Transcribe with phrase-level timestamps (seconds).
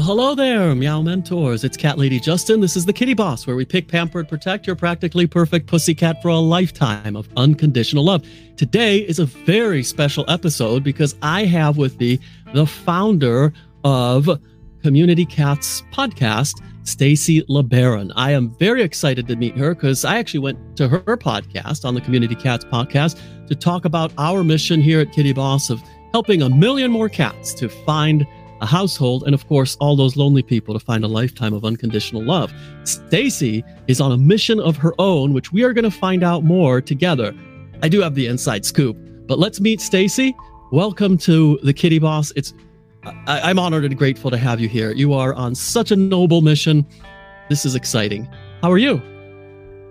[0.00, 1.62] hello there, Meow Mentors.
[1.62, 2.60] It's Cat Lady Justin.
[2.60, 6.22] This is the Kitty Boss, where we pick, pamper, and protect your practically perfect pussycat
[6.22, 8.24] for a lifetime of unconditional love.
[8.56, 12.18] Today is a very special episode because I have with me
[12.54, 13.52] the founder
[13.84, 14.40] of
[14.82, 18.10] Community Cats podcast, Stacey LeBaron.
[18.16, 21.94] I am very excited to meet her because I actually went to her podcast on
[21.94, 26.42] the Community Cats podcast to talk about our mission here at Kitty Boss of helping
[26.42, 28.26] a million more cats to find
[28.60, 32.22] a household, and of course, all those lonely people to find a lifetime of unconditional
[32.22, 32.52] love.
[32.84, 36.44] Stacey is on a mission of her own, which we are going to find out
[36.44, 37.34] more together.
[37.82, 40.36] I do have the inside scoop, but let's meet Stacey.
[40.72, 42.32] Welcome to the Kitty Boss.
[42.36, 42.54] It's
[43.02, 44.92] I, I'm honored and grateful to have you here.
[44.92, 46.86] You are on such a noble mission.
[47.48, 48.28] This is exciting.
[48.60, 48.96] How are you?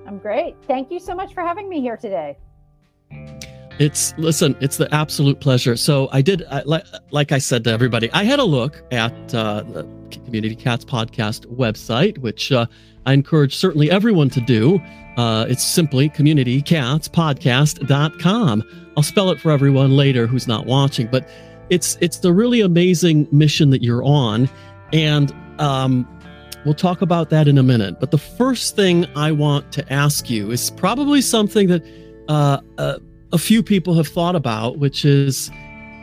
[0.06, 0.56] I'm great.
[0.68, 2.38] Thank you so much for having me here today.
[3.80, 5.78] It's listen, it's the absolute pleasure.
[5.78, 9.14] So I did, I, like, like I said to everybody, I had a look at
[9.34, 9.88] uh, the
[10.26, 12.66] Community Cats podcast website, which uh,
[13.06, 14.82] I encourage certainly everyone to do.
[15.16, 18.64] Uh, it's simply communitycatspodcast.com.
[18.98, 21.26] I'll spell it for everyone later who's not watching, but
[21.70, 24.50] it's it's the really amazing mission that you're on,
[24.92, 26.06] and um,
[26.66, 28.02] we'll talk about that in a minute.
[28.02, 31.86] But the first thing I want to ask you is probably something that
[32.28, 33.00] uh, uh,
[33.32, 35.52] a few people have thought about, which is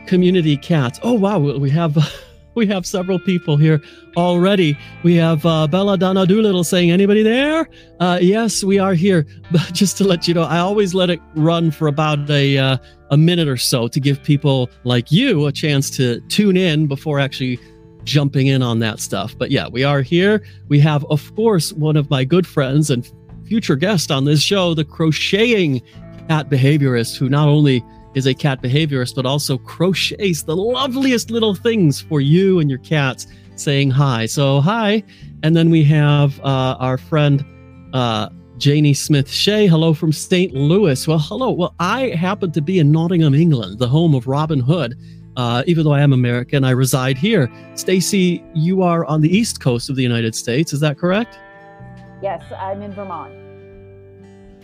[0.05, 0.99] community cats.
[1.03, 1.97] Oh wow, we have
[2.55, 3.81] we have several people here
[4.15, 4.77] already.
[5.03, 7.67] We have uh, Bella Donna Doolittle saying, "Anybody there?"
[7.99, 9.25] Uh, yes, we are here.
[9.51, 12.77] But just to let you know, I always let it run for about a uh,
[13.11, 17.19] a minute or so to give people like you a chance to tune in before
[17.19, 17.59] actually
[18.03, 19.37] jumping in on that stuff.
[19.37, 20.43] But yeah, we are here.
[20.69, 23.09] We have, of course, one of my good friends and
[23.45, 25.81] future guest on this show, the crocheting
[26.27, 27.83] cat behaviorist who not only
[28.15, 32.79] is a cat behaviorist, but also crochets the loveliest little things for you and your
[32.79, 34.25] cats saying hi.
[34.25, 35.03] So, hi.
[35.43, 37.45] And then we have uh, our friend
[37.93, 39.67] uh, Janie Smith Shea.
[39.67, 40.53] Hello from St.
[40.53, 41.07] Louis.
[41.07, 41.51] Well, hello.
[41.51, 44.97] Well, I happen to be in Nottingham, England, the home of Robin Hood.
[45.35, 47.51] Uh, even though I am American, I reside here.
[47.75, 50.73] Stacey, you are on the east coast of the United States.
[50.73, 51.37] Is that correct?
[52.23, 53.46] Yes, I'm in Vermont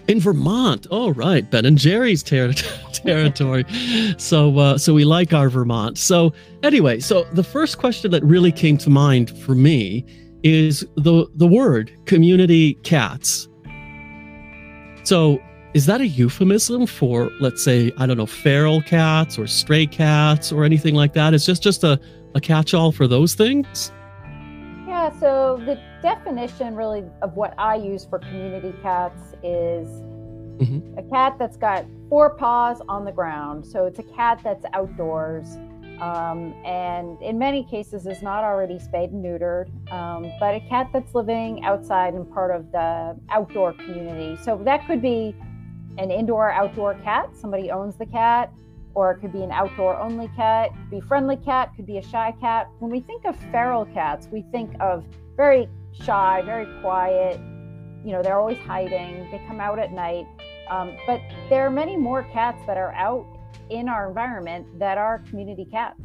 [0.08, 0.88] in Vermont.
[0.92, 2.54] Oh, right, Ben and Jerry's ter-
[2.94, 3.66] territory.
[4.18, 5.98] so, uh, so we like our Vermont.
[5.98, 10.06] So, anyway, so the first question that really came to mind for me
[10.44, 13.48] is the the word community cats.
[15.04, 15.42] So,
[15.74, 20.52] is that a euphemism for, let's say, I don't know, feral cats or stray cats
[20.52, 21.34] or anything like that?
[21.34, 22.00] Is just just a
[22.36, 23.92] a catch-all for those things?
[24.88, 29.88] Yeah, so the definition really of what I use for community cats is
[30.58, 30.98] mm-hmm.
[30.98, 33.66] a cat that's got four paws on the ground.
[33.66, 35.58] So it's a cat that's outdoors.
[36.00, 40.90] Um, and in many cases is not already spayed and neutered, um, but a cat
[40.92, 44.42] that's living outside and part of the outdoor community.
[44.44, 45.36] So that could be
[45.98, 48.52] an indoor outdoor cat, somebody owns the cat,
[48.96, 52.04] or it could be an outdoor only cat, could be friendly cat, could be a
[52.04, 52.68] shy cat.
[52.80, 55.06] When we think of feral cats, we think of
[55.36, 57.40] very shy, very quiet.
[58.04, 59.30] You know, they're always hiding.
[59.32, 60.26] They come out at night.
[60.70, 63.26] Um, but there are many more cats that are out
[63.70, 66.00] in our environment that are community cats.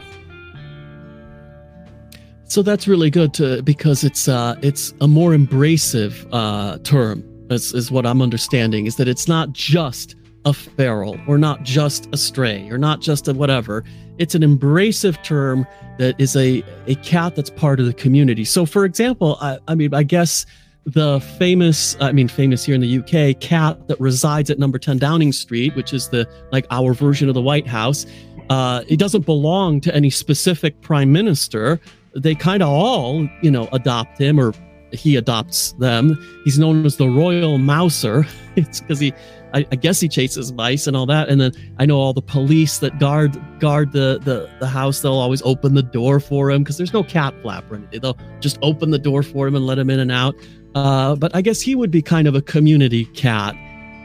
[2.45, 7.25] So that's really good to because it's uh, it's a more embracive uh, term.
[7.51, 12.09] Is, is what I'm understanding is that it's not just a feral or not just
[12.13, 13.85] a stray or not just a whatever.
[14.19, 15.67] It's an embracive term
[15.99, 18.45] that is a, a cat that's part of the community.
[18.45, 20.45] So, for example, I, I mean, I guess
[20.89, 24.99] the famous, I mean, famous here in the UK cat that resides at number 10
[24.99, 28.07] Downing Street, which is the like our version of the White House,
[28.49, 31.79] uh, it doesn't belong to any specific prime minister.
[32.15, 34.55] They kind of all, you know, adopt him or
[34.93, 36.17] he adopts them.
[36.45, 38.27] He's known as the Royal Mouser.
[38.57, 39.15] It's because he
[39.55, 41.29] I, I, guess he chases mice and all that.
[41.29, 45.01] And then I know all the police that guard guard the the, the house.
[45.01, 48.01] They'll always open the door for him because there's no cat flap or anything.
[48.01, 50.35] They'll just open the door for him and let him in and out.
[50.79, 53.57] Uh, but I guess he would be kind of a community cat.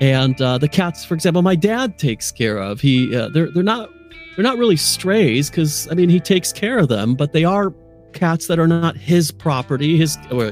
[0.02, 2.82] And uh, the cats, for example, my dad takes care of.
[2.82, 3.92] He uh, they're they're not
[4.36, 7.74] they're not really strays because I mean he takes care of them, but they are
[8.14, 9.98] cats that are not his property.
[9.98, 10.52] His or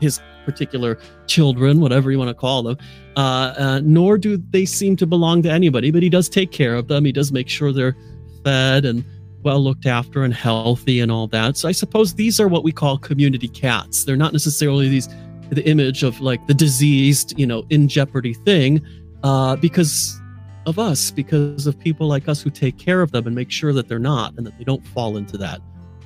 [0.00, 2.78] his particular children, whatever you want to call them,
[3.16, 5.90] uh, uh, nor do they seem to belong to anybody.
[5.90, 7.04] But he does take care of them.
[7.04, 7.96] He does make sure they're
[8.42, 9.04] fed and
[9.42, 11.58] well looked after and healthy and all that.
[11.58, 14.04] So I suppose these are what we call community cats.
[14.04, 15.08] They're not necessarily these
[15.54, 18.80] the image of like the diseased, you know, in jeopardy thing,
[19.22, 20.18] uh, because
[20.66, 23.72] of us, because of people like us who take care of them and make sure
[23.72, 25.60] that they're not and that they don't fall into that.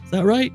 [0.05, 0.53] Is that right?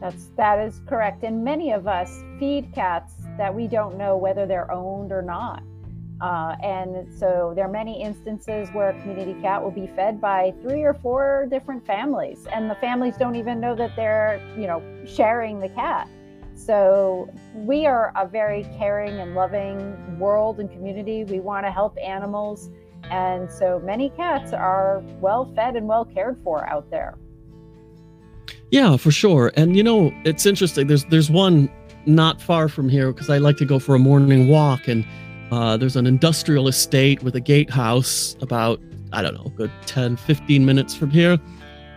[0.00, 1.22] That's that is correct.
[1.22, 5.62] And many of us feed cats that we don't know whether they're owned or not.
[6.20, 10.52] Uh, and so there are many instances where a community cat will be fed by
[10.62, 14.80] three or four different families, and the families don't even know that they're, you know,
[15.04, 16.08] sharing the cat.
[16.54, 21.24] So we are a very caring and loving world and community.
[21.24, 22.70] We want to help animals,
[23.04, 27.16] and so many cats are well fed and well cared for out there.
[28.70, 29.52] Yeah, for sure.
[29.56, 30.86] And you know, it's interesting.
[30.86, 31.70] There's there's one
[32.06, 35.04] not far from here because I like to go for a morning walk and
[35.52, 38.80] uh, there's an industrial estate with a gatehouse about,
[39.12, 41.38] I don't know, good 10, 15 minutes from here.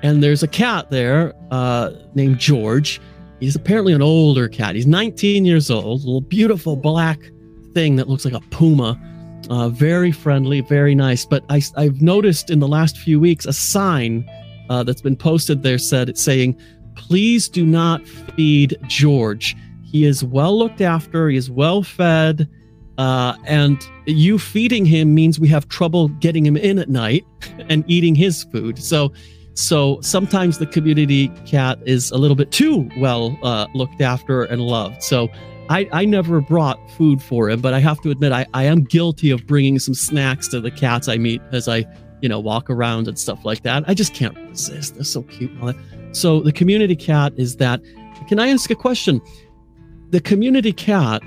[0.03, 2.99] And there's a cat there uh, named George.
[3.39, 4.75] He's apparently an older cat.
[4.75, 7.19] He's 19 years old, little beautiful black
[7.73, 8.99] thing that looks like a puma.
[9.49, 11.25] Uh, very friendly, very nice.
[11.25, 14.27] But I, have noticed in the last few weeks a sign
[14.69, 16.59] uh, that's been posted there said saying,
[16.95, 19.55] "Please do not feed George.
[19.83, 21.29] He is well looked after.
[21.29, 22.49] He is well fed.
[22.97, 27.25] Uh, and you feeding him means we have trouble getting him in at night
[27.69, 28.79] and eating his food.
[28.79, 29.11] So,
[29.55, 34.61] so sometimes the community cat is a little bit too well uh, looked after and
[34.61, 35.01] loved.
[35.01, 35.29] So,
[35.67, 38.83] I, I never brought food for him, but I have to admit I, I am
[38.83, 41.87] guilty of bringing some snacks to the cats I meet as I
[42.21, 43.83] you know walk around and stuff like that.
[43.87, 44.95] I just can't resist.
[44.95, 45.51] They're so cute.
[46.11, 47.81] So the community cat is that.
[48.27, 49.21] Can I ask a question?
[50.09, 51.21] The community cat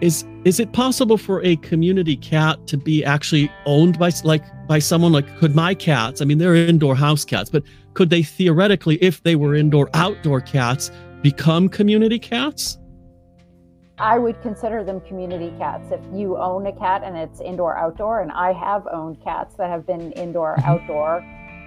[0.00, 4.78] is is it possible for a community cat to be actually owned by like by
[4.78, 5.10] someone?
[5.10, 7.64] Like could my cats i mean they're indoor house cats but
[7.94, 12.78] could they theoretically if they were indoor outdoor cats become community cats?
[13.98, 15.90] I would consider them community cats.
[15.90, 19.68] If you own a cat and it's indoor outdoor and i have owned cats that
[19.68, 20.70] have been indoor mm-hmm.
[20.70, 21.24] outdoor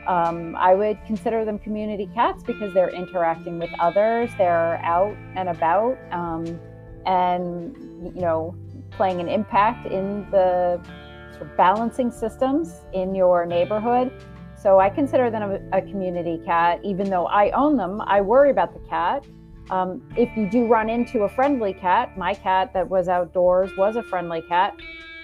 [0.07, 5.49] um, i would consider them community cats because they're interacting with others they're out and
[5.49, 6.45] about um,
[7.05, 7.75] and
[8.15, 8.55] you know
[8.99, 10.77] playing an impact in the
[11.31, 14.11] sort of balancing systems in your neighborhood.
[14.57, 18.01] So I consider them a, a community cat, even though I own them.
[18.01, 19.25] I worry about the cat.
[19.69, 23.95] Um, if you do run into a friendly cat, my cat that was outdoors was
[23.95, 24.75] a friendly cat.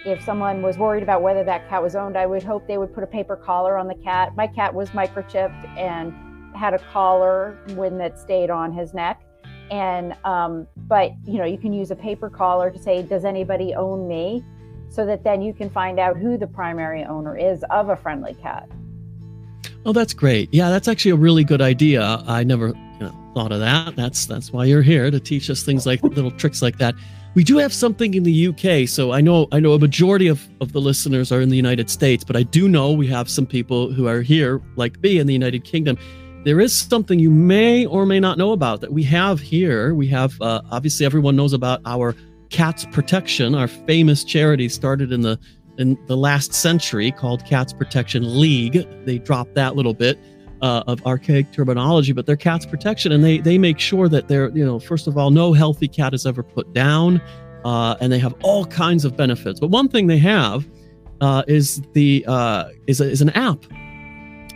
[0.06, 2.94] If someone was worried about whether that cat was owned, I would hope they would
[2.94, 4.38] put a paper collar on the cat.
[4.38, 6.14] My cat was microchipped and
[6.56, 9.22] had a collar when that stayed on his neck
[9.72, 13.74] and um, but you know you can use a paper collar to say does anybody
[13.74, 14.44] own me?
[14.90, 18.34] So that then you can find out who the primary owner is of a friendly
[18.36, 18.70] cat.
[19.86, 20.54] Oh that's great.
[20.54, 22.24] Yeah that's actually a really good idea.
[22.28, 23.96] I never you know thought of that.
[23.96, 26.96] That's that's why you're here to teach us things like little tricks like that.
[27.34, 30.48] We do have something in the uk so i know i know a majority of,
[30.62, 33.46] of the listeners are in the united states but i do know we have some
[33.46, 35.98] people who are here like me in the united kingdom
[36.46, 39.96] there is something you may or may not know about that we have here.
[39.96, 42.16] We have, uh, obviously, everyone knows about our
[42.52, 45.38] Cats Protection, our famous charity started in the
[45.78, 48.88] in the last century called Cats Protection League.
[49.04, 50.18] They dropped that little bit
[50.62, 54.50] uh, of archaic terminology, but they're Cats Protection, and they they make sure that they're
[54.52, 57.20] you know first of all, no healthy cat is ever put down,
[57.66, 59.60] uh, and they have all kinds of benefits.
[59.60, 60.66] But one thing they have
[61.22, 63.66] uh, is the uh, is a, is an app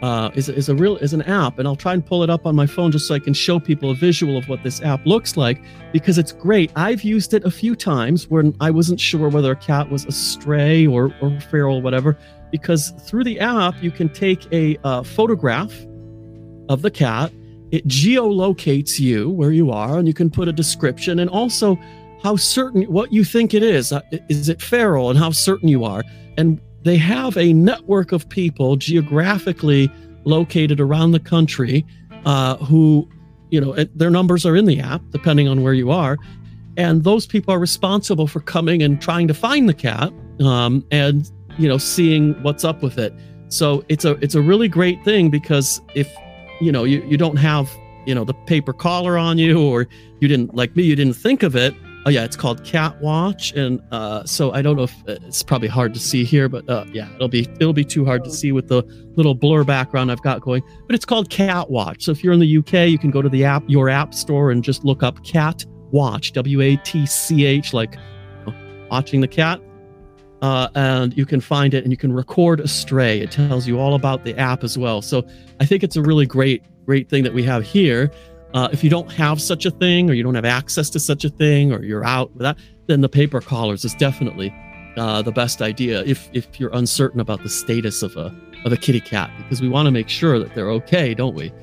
[0.01, 2.46] uh, is, is a real is an app and i'll try and pull it up
[2.46, 5.06] on my phone just so i can show people a visual of what this app
[5.06, 6.72] looks like because it's great.
[6.75, 10.12] I've used it a few times when i wasn't sure whether a cat was a
[10.12, 12.18] stray or, or feral or whatever
[12.51, 15.72] because through the app you can take a uh, photograph
[16.70, 17.34] of the cat.
[17.72, 21.77] It geolocates you where you are and you can put a description and also
[22.24, 23.91] how certain what you think it is.
[23.91, 26.03] Uh, is it feral and how certain you are?
[26.38, 29.91] And they have a network of people geographically
[30.25, 31.86] located around the country
[32.25, 33.07] uh, who,
[33.50, 36.17] you know, their numbers are in the app depending on where you are.
[36.77, 41.29] And those people are responsible for coming and trying to find the cat um, and,
[41.57, 43.13] you know, seeing what's up with it.
[43.50, 46.07] So it's a it's a really great thing because if
[46.62, 47.69] you know you, you don't have
[48.05, 49.88] you know the paper collar on you or
[50.19, 51.74] you didn't like me you didn't think of it
[52.06, 55.44] Oh yeah, it's called Cat Watch, and uh, so I don't know if uh, it's
[55.44, 58.32] probably hard to see here, but uh, yeah, it'll be it'll be too hard to
[58.32, 58.84] see with the
[59.15, 60.63] little blur background I've got going.
[60.88, 62.06] But it's called Cat Watch.
[62.06, 64.50] So if you're in the UK, you can go to the app your app store
[64.50, 67.96] and just look up Cat Watch, W A T C H, like
[68.46, 69.60] you know, watching the cat,
[70.41, 73.20] uh, and you can find it and you can record a stray.
[73.20, 75.01] It tells you all about the app as well.
[75.01, 75.27] So
[75.60, 78.10] I think it's a really great great thing that we have here.
[78.53, 81.24] Uh, if you don't have such a thing, or you don't have access to such
[81.24, 84.53] a thing, or you're out with that, then the paper collars is definitely
[84.98, 86.03] uh, the best idea.
[86.03, 89.70] If if you're uncertain about the status of a of a kitty cat, because we
[89.70, 91.53] want to make sure that they're okay, don't we?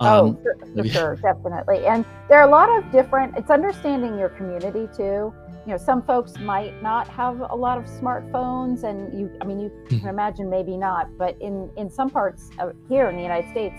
[0.00, 1.86] Oh, um, oh, for, for sure, definitely.
[1.86, 3.36] And there are a lot of different.
[3.36, 5.32] It's understanding your community too.
[5.64, 9.30] You know, some folks might not have a lot of smartphones, and you.
[9.40, 10.08] I mean, you can hmm.
[10.08, 13.76] imagine maybe not, but in in some parts of here in the United States,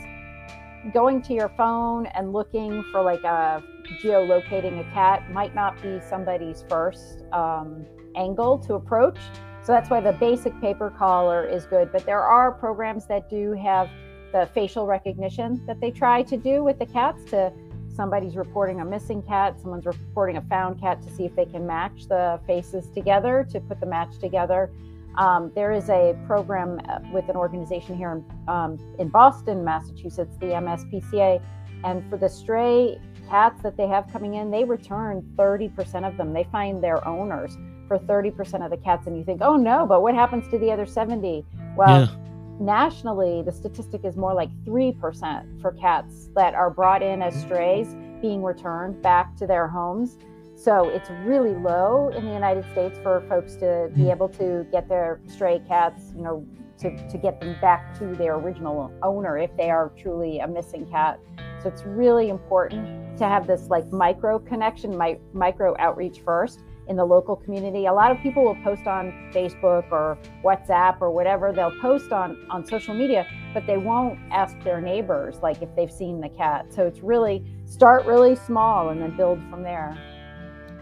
[0.92, 3.64] going to your phone and looking for like a
[4.02, 7.86] geolocating a cat might not be somebody's first um,
[8.16, 9.18] angle to approach.
[9.64, 11.92] So that's why the basic paper collar is good.
[11.92, 13.90] But there are programs that do have
[14.34, 17.54] the facial recognition that they try to do with the cats to
[17.96, 21.66] somebody's reporting a missing cat, someone's reporting a found cat to see if they can
[21.66, 24.72] match the faces together to put the match together.
[25.16, 30.36] Um, there is a program uh, with an organization here in, um, in Boston, Massachusetts,
[30.40, 31.42] the MSPCA,
[31.84, 36.34] and for the stray cats that they have coming in, they return 30% of them.
[36.34, 40.02] They find their owners for 30% of the cats, and you think, oh no, but
[40.02, 41.46] what happens to the other 70?
[41.76, 42.16] Well, yeah
[42.60, 47.96] nationally, the statistic is more like 3% for cats that are brought in as strays
[48.22, 50.18] being returned back to their homes.
[50.64, 54.12] So it's really low in the United States for folks to be hmm.
[54.12, 58.36] able to get their stray cats, you know, to, to get them back to their
[58.36, 61.20] original owner if they are truly a missing cat.
[61.62, 66.96] So it's really important to have this like micro connection, my, micro outreach first in
[66.96, 67.86] the local community.
[67.88, 71.52] A lot of people will post on Facebook or WhatsApp or whatever.
[71.52, 75.92] They'll post on on social media, but they won't ask their neighbors like if they've
[75.92, 76.74] seen the cat.
[76.74, 79.98] So it's really start really small and then build from there.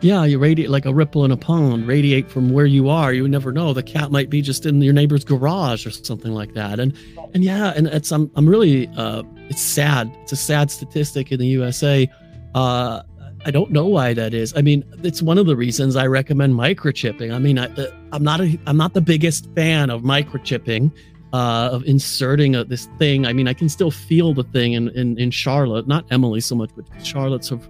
[0.01, 3.13] Yeah, you radiate like a ripple in a pond, radiate from where you are.
[3.13, 3.71] You never know.
[3.71, 6.79] The cat might be just in your neighbor's garage or something like that.
[6.79, 6.97] And
[7.35, 10.11] and yeah, and it's I'm I'm really uh it's sad.
[10.23, 12.09] It's a sad statistic in the USA.
[12.55, 13.03] Uh
[13.45, 14.53] I don't know why that is.
[14.55, 17.33] I mean, it's one of the reasons I recommend microchipping.
[17.33, 17.65] I mean, I,
[18.13, 20.91] am not a, I'm not the biggest fan of microchipping,
[21.33, 23.25] uh, of inserting a, this thing.
[23.25, 26.55] I mean, I can still feel the thing in, in, in Charlotte, not Emily so
[26.55, 27.67] much, but Charlotte's of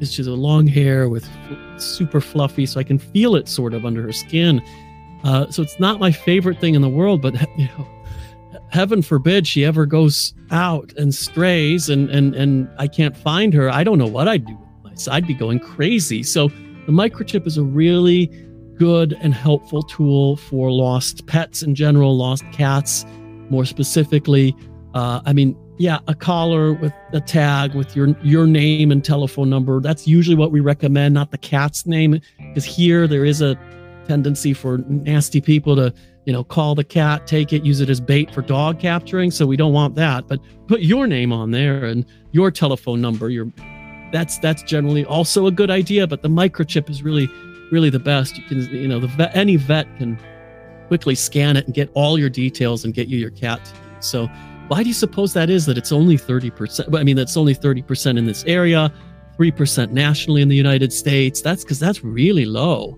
[0.00, 1.28] is just a long hair with
[1.76, 4.62] super fluffy, so I can feel it sort of under her skin.
[5.24, 7.86] Uh, so it's not my favorite thing in the world, but you know,
[8.70, 13.70] heaven forbid she ever goes out and strays and and and I can't find her.
[13.70, 14.58] I don't know what I'd do
[15.08, 16.22] I'd be going crazy.
[16.22, 18.26] So the microchip is a really
[18.76, 23.04] good and helpful tool for lost pets in general, lost cats
[23.50, 24.56] more specifically.
[24.94, 29.48] Uh, I mean, yeah, a collar with a tag with your your name and telephone
[29.48, 29.80] number.
[29.80, 33.58] That's usually what we recommend, not the cat's name, because here there is a
[34.06, 35.94] tendency for nasty people to,
[36.26, 39.30] you know, call the cat, take it, use it as bait for dog capturing.
[39.30, 40.26] So we don't want that.
[40.26, 43.50] But put your name on there and your telephone number, your
[44.12, 46.06] that's that's generally also a good idea.
[46.06, 47.30] But the microchip is really
[47.70, 48.36] really the best.
[48.36, 50.18] You can you know the vet, any vet can
[50.88, 53.60] quickly scan it and get all your details and get you your cat.
[54.00, 54.28] So
[54.70, 56.96] why do you suppose that is that it's only 30%?
[56.96, 58.92] I mean, that's only 30% in this area,
[59.36, 61.40] 3% nationally in the United States.
[61.40, 62.96] That's because that's really low.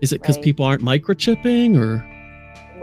[0.00, 0.44] Is it because right.
[0.44, 2.06] people aren't microchipping or?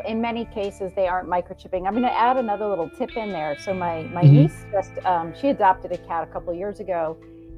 [0.05, 1.87] In many cases, they aren't microchipping.
[1.87, 3.57] I'm going to add another little tip in there.
[3.57, 4.33] So my my mm-hmm.
[4.33, 7.17] niece just um, she adopted a cat a couple years ago,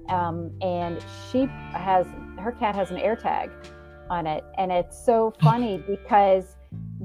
[0.10, 2.06] um, and she has
[2.38, 3.50] her cat has an AirTag
[4.12, 6.56] on it, and it's so funny because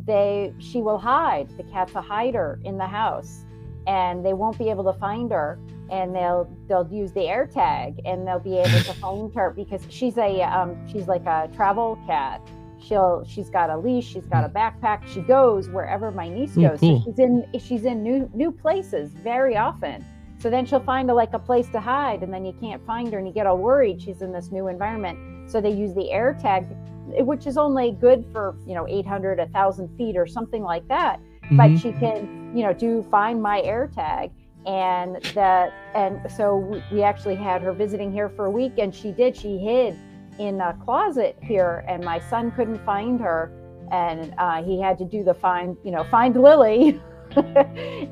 [0.07, 1.49] they she will hide.
[1.57, 3.47] The cat's a hider in the house,
[3.87, 5.59] and they won't be able to find her.
[5.91, 10.17] And they'll they'll use the AirTag, and they'll be able to find her because she's
[10.17, 12.41] a um, she's like a travel cat.
[12.81, 15.07] She'll she's got a leash, she's got a backpack.
[15.07, 16.81] She goes wherever my niece goes.
[16.81, 17.01] cool.
[17.01, 20.05] so she's in she's in new new places very often
[20.43, 23.13] so then she'll find a, like a place to hide, and then you can't find
[23.13, 24.03] her, and you get all worried.
[24.03, 25.49] She's in this new environment.
[25.49, 30.17] So they use the AirTag, which is only good for you know 800, 1,000 feet
[30.17, 31.21] or something like that.
[31.45, 31.57] Mm-hmm.
[31.57, 34.31] But she can you know do find my AirTag,
[34.67, 39.13] and that and so we, actually had her visiting here for a week, and she
[39.13, 39.37] did.
[39.37, 39.99] She hid
[40.39, 43.53] in a closet here, and my son couldn't find her,
[43.91, 47.01] and uh, he had to do the find you know find Lily.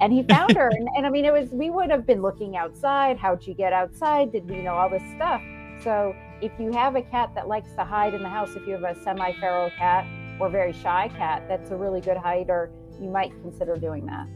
[0.01, 0.69] and he found her.
[0.69, 3.19] And, and, I mean, it was, we would have been looking outside.
[3.19, 4.33] How'd you get outside?
[4.33, 5.43] Did we you know all this stuff?
[5.83, 8.75] So if you have a cat that likes to hide in the house, if you
[8.75, 10.07] have a semi feral cat
[10.41, 12.71] or very shy cat, that's a really good hider.
[13.01, 14.27] You might consider doing that.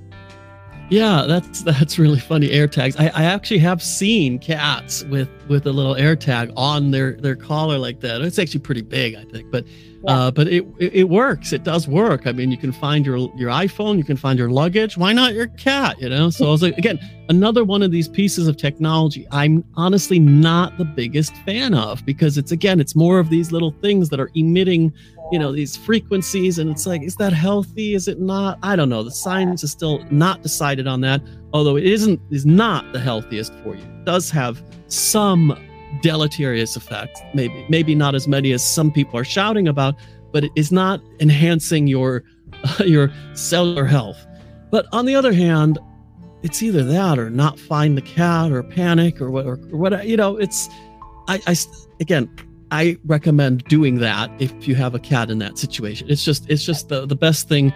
[0.90, 2.50] Yeah, that's that's really funny.
[2.50, 2.94] Air tags.
[2.96, 7.36] I, I actually have seen cats with with a little air tag on their their
[7.36, 8.20] collar like that.
[8.20, 9.64] It's actually pretty big, I think, but
[10.04, 10.12] yeah.
[10.12, 11.54] uh, but it, it, it works.
[11.54, 12.26] It does work.
[12.26, 14.98] I mean, you can find your your iPhone, you can find your luggage.
[14.98, 15.98] Why not your cat?
[16.00, 16.28] You know.
[16.28, 16.98] So I was like, again,
[17.30, 19.26] another one of these pieces of technology.
[19.30, 23.70] I'm honestly not the biggest fan of because it's again, it's more of these little
[23.80, 24.92] things that are emitting
[25.32, 28.90] you know these frequencies and it's like is that healthy is it not i don't
[28.90, 31.20] know the science is still not decided on that
[31.54, 33.82] although it isn't is not the healthiest for you.
[33.82, 35.56] It does have some
[36.02, 39.94] deleterious effects, maybe maybe not as many as some people are shouting about,
[40.32, 42.24] but it is not enhancing your
[42.64, 44.26] uh, your cellular health.
[44.70, 45.78] But on the other hand,
[46.42, 50.06] it's either that or not find the cat or panic or what or, or what
[50.06, 50.36] you know.
[50.36, 50.68] It's
[51.28, 51.56] I, I
[52.00, 52.28] again
[52.74, 56.10] I recommend doing that if you have a cat in that situation.
[56.10, 57.72] It's just it's just the the best thing,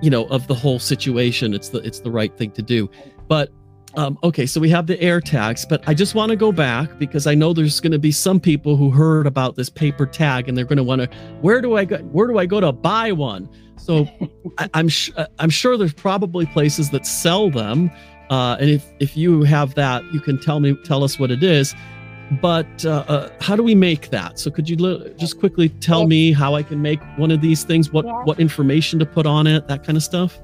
[0.00, 1.52] you know, of the whole situation.
[1.52, 2.88] It's the it's the right thing to do.
[3.28, 3.50] But
[3.94, 6.98] um, okay, so we have the air tags, but I just want to go back
[6.98, 10.48] because I know there's going to be some people who heard about this paper tag
[10.48, 11.08] and they're going to want to.
[11.42, 11.98] Where do I go?
[11.98, 13.50] Where do I go to buy one?
[13.76, 14.08] So
[14.58, 15.10] I, am sh-
[15.40, 17.90] I'm sure there's probably places that sell them,
[18.30, 21.42] uh, and if if you have that, you can tell me tell us what it
[21.42, 21.74] is.
[22.40, 24.38] But uh, uh, how do we make that?
[24.38, 27.64] So could you li- just quickly tell me how I can make one of these
[27.64, 27.92] things?
[27.92, 28.22] What yeah.
[28.24, 29.68] what information to put on it?
[29.68, 30.40] That kind of stuff.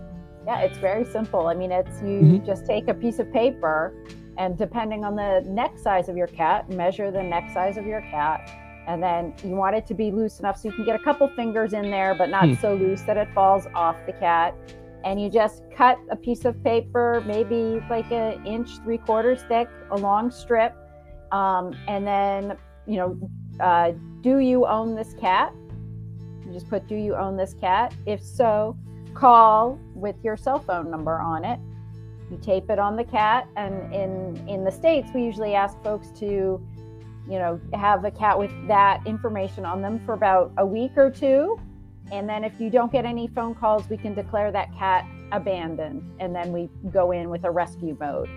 [0.47, 1.47] Yeah, it's very simple.
[1.47, 2.47] I mean, it's you mm-hmm.
[2.47, 3.95] just take a piece of paper
[4.39, 8.01] and depending on the neck size of your cat, measure the neck size of your
[8.03, 8.49] cat.
[8.87, 11.29] And then you want it to be loose enough so you can get a couple
[11.37, 12.55] fingers in there, but not hmm.
[12.55, 14.55] so loose that it falls off the cat.
[15.05, 19.69] And you just cut a piece of paper, maybe like an inch, three quarters thick,
[19.91, 20.75] a long strip.
[21.33, 25.53] Um, and then, you know, uh, do you own this cat?
[26.47, 27.95] You just put, do you own this cat?
[28.07, 28.77] If so,
[29.15, 31.59] call with your cell phone number on it.
[32.31, 36.11] You tape it on the cat, and in in the states, we usually ask folks
[36.21, 40.93] to, you know, have a cat with that information on them for about a week
[40.97, 41.59] or two,
[42.13, 46.03] and then if you don't get any phone calls, we can declare that cat abandoned,
[46.21, 48.29] and then we go in with a rescue mode.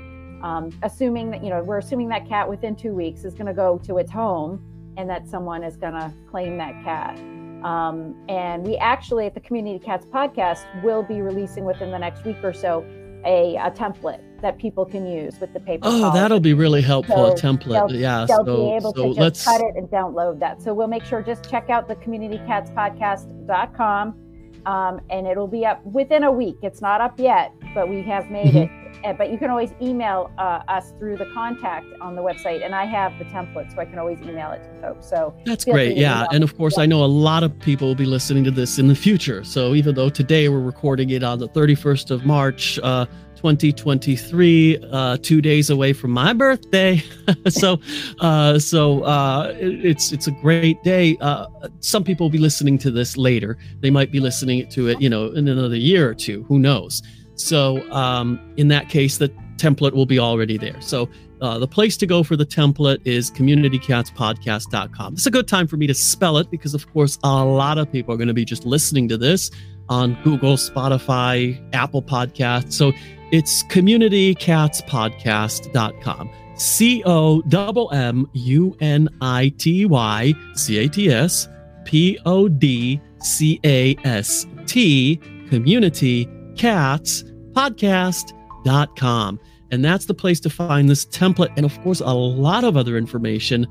[0.43, 3.53] Um, assuming that you know we're assuming that cat within two weeks is going to
[3.53, 4.63] go to its home
[4.97, 7.17] and that someone is going to claim that cat
[7.63, 12.25] um, and we actually, at the Community Cats podcast, will be releasing within the next
[12.25, 12.83] week or so
[13.23, 15.81] a, a template that people can use with the paper.
[15.83, 16.19] Oh, policy.
[16.19, 17.15] that'll be really helpful.
[17.15, 17.89] So a template.
[17.89, 18.25] They'll, yeah.
[18.27, 19.45] They'll so, be able so to just let's...
[19.45, 20.63] cut it and download that.
[20.63, 24.15] So we'll make sure just check out the communitycatspodcast.com
[24.65, 26.57] um, and it'll be up within a week.
[26.63, 28.57] It's not up yet, but we have made mm-hmm.
[28.57, 28.80] it
[29.17, 32.85] but you can always email uh, us through the contact on the website and i
[32.85, 35.09] have the template so i can always email it to folks.
[35.09, 35.97] So that's great.
[35.97, 36.83] yeah and of course yeah.
[36.83, 39.43] i know a lot of people will be listening to this in the future.
[39.43, 43.05] So even though today we're recording it on the 31st of march uh,
[43.41, 47.01] 2023 uh, two days away from my birthday.
[47.49, 47.79] So
[48.19, 51.17] uh, so uh, it's it's a great day.
[51.21, 51.47] Uh,
[51.79, 53.57] some people will be listening to this later.
[53.79, 56.43] They might be listening to it you know in another year or two.
[56.43, 57.01] Who knows
[57.41, 60.79] so um, in that case, the template will be already there.
[60.81, 61.09] So
[61.41, 65.13] uh, the place to go for the template is communitycatspodcast.com.
[65.13, 67.91] It's a good time for me to spell it because, of course, a lot of
[67.91, 69.51] people are going to be just listening to this
[69.89, 72.73] on Google, Spotify, Apple Podcasts.
[72.73, 72.93] So
[73.31, 76.29] it's communitycatspodcast.com.
[76.55, 81.47] C O M M U N I T Y C A T S
[81.85, 87.23] P O D C A S T community cats
[87.53, 89.39] podcast.com.
[89.71, 92.97] And that's the place to find this template and, of course, a lot of other
[92.97, 93.65] information,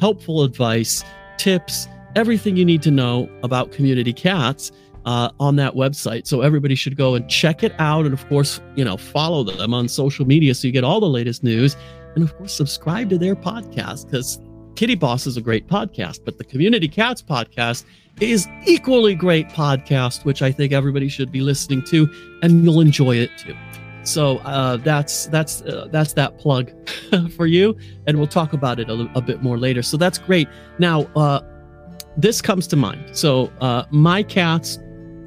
[0.00, 1.02] helpful advice,
[1.38, 4.72] tips, everything you need to know about community cats.
[5.04, 6.26] Uh, on that website.
[6.26, 8.06] So everybody should go and check it out.
[8.06, 11.06] And of course, you know, follow them on social media so you get all the
[11.06, 11.76] latest news.
[12.16, 14.40] And of course, subscribe to their podcast because
[14.76, 17.86] Kitty Boss is a great podcast, but the Community Cats podcast
[18.20, 22.06] is equally great podcast, which I think everybody should be listening to,
[22.42, 23.56] and you'll enjoy it too.
[24.02, 26.70] So uh, that's that's uh, that's that plug
[27.36, 29.82] for you, and we'll talk about it a, a bit more later.
[29.82, 30.46] So that's great.
[30.78, 31.40] Now, uh,
[32.18, 33.16] this comes to mind.
[33.16, 34.78] So uh, my cats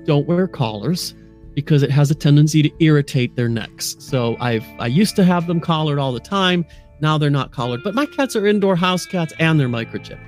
[0.06, 1.16] don't wear collars
[1.56, 3.96] because it has a tendency to irritate their necks.
[3.98, 6.66] So I've I used to have them collared all the time.
[7.02, 10.26] Now they're not collared, but my cats are indoor house cats and they're microchipped.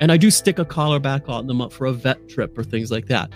[0.00, 2.64] And I do stick a collar back on them up for a vet trip or
[2.64, 3.30] things like that.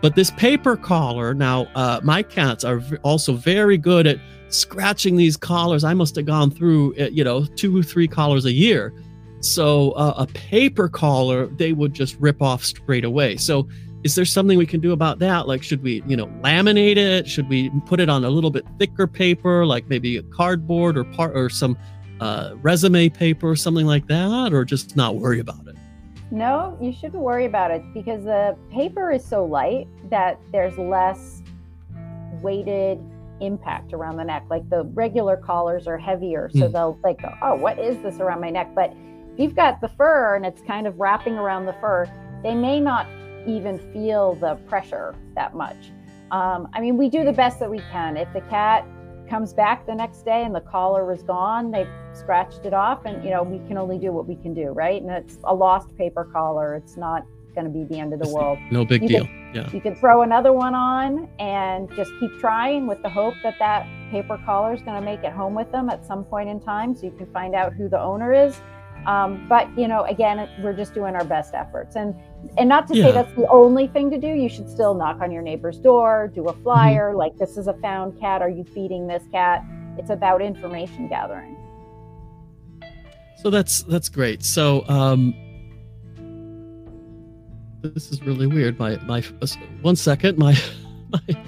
[0.00, 5.36] But this paper collar, now uh, my cats are also very good at scratching these
[5.36, 5.82] collars.
[5.82, 8.92] I must have gone through, uh, you know, two or three collars a year.
[9.40, 13.36] So uh, a paper collar, they would just rip off straight away.
[13.36, 13.68] So
[14.04, 15.48] is there something we can do about that?
[15.48, 17.26] Like, should we, you know, laminate it?
[17.26, 21.04] Should we put it on a little bit thicker paper, like maybe a cardboard or
[21.04, 21.78] part or some
[22.20, 25.76] uh, resume paper or something like that, or just not worry about it?
[26.30, 31.42] No, you shouldn't worry about it because the paper is so light that there's less
[32.42, 32.98] weighted
[33.40, 34.44] impact around the neck.
[34.50, 36.72] Like the regular collars are heavier, so mm.
[36.72, 38.74] they'll like, oh, what is this around my neck?
[38.74, 38.90] But
[39.34, 42.08] if you've got the fur and it's kind of wrapping around the fur,
[42.42, 43.06] they may not
[43.46, 45.92] even feel the pressure that much.
[46.30, 48.16] Um, I mean, we do the best that we can.
[48.16, 48.86] If the cat
[49.28, 53.24] comes back the next day and the collar is gone, they've scratched it off, and
[53.24, 55.00] you know we can only do what we can do, right?
[55.00, 56.74] And it's a lost paper collar.
[56.74, 58.58] It's not going to be the end of the world.
[58.70, 59.24] No big you deal.
[59.26, 59.70] Can, yeah.
[59.70, 63.86] You can throw another one on and just keep trying with the hope that that
[64.10, 66.94] paper collar is going to make it home with them at some point in time,
[66.94, 68.60] so you can find out who the owner is.
[69.06, 72.14] Um, but you know, again, we're just doing our best efforts, and
[72.58, 73.06] and not to yeah.
[73.06, 74.28] say that's the only thing to do.
[74.28, 76.62] You should still knock on your neighbor's door, do a mm-hmm.
[76.62, 77.18] flyer, mm-hmm.
[77.18, 78.42] like this is a found cat.
[78.42, 79.62] Are you feeding this cat?
[79.98, 81.56] It's about information gathering.
[83.36, 84.42] So that's that's great.
[84.42, 85.34] So um,
[87.82, 88.78] this is really weird.
[88.78, 89.20] My my
[89.82, 90.56] one second, my
[91.10, 91.44] my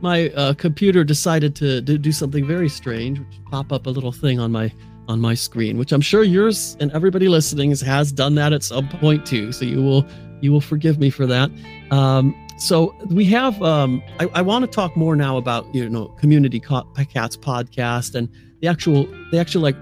[0.00, 4.12] my uh, computer decided to, to do something very strange, which pop up a little
[4.12, 4.72] thing on my
[5.10, 8.88] on my screen, which I'm sure yours and everybody listening has done that at some
[8.88, 9.50] point too.
[9.52, 10.06] So you will
[10.40, 11.50] you will forgive me for that.
[11.90, 13.60] Um, so we have.
[13.62, 18.28] Um, I, I want to talk more now about you know community cats podcast and
[18.60, 19.76] the actual the actual like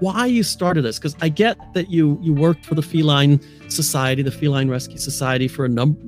[0.00, 4.22] why you started this because I get that you you worked for the Feline Society,
[4.22, 6.00] the Feline Rescue Society, for a number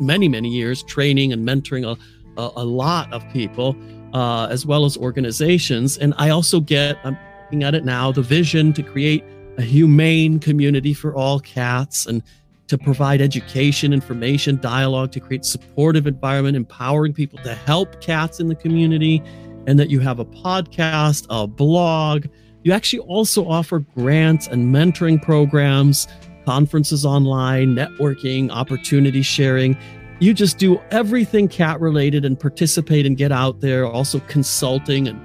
[0.00, 1.96] many many years, training and mentoring a
[2.40, 3.74] a, a lot of people
[4.12, 5.98] uh, as well as organizations.
[5.98, 9.24] And I also get I'm looking at it now the vision to create
[9.56, 12.22] a humane community for all cats and
[12.66, 18.48] to provide education, information, dialogue, to create supportive environment, empowering people to help cats in
[18.48, 19.22] the community,
[19.66, 22.26] and that you have a podcast, a blog
[22.66, 26.08] you actually also offer grants and mentoring programs,
[26.44, 29.78] conferences online, networking, opportunity sharing.
[30.18, 35.16] You just do everything cat related and participate and get out there, also consulting and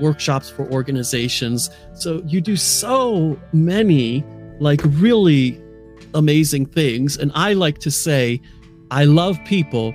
[0.00, 1.70] workshops for organizations.
[1.94, 4.24] So you do so many
[4.60, 5.60] like really
[6.14, 7.16] amazing things.
[7.16, 8.40] And I like to say,
[8.90, 9.94] I love people,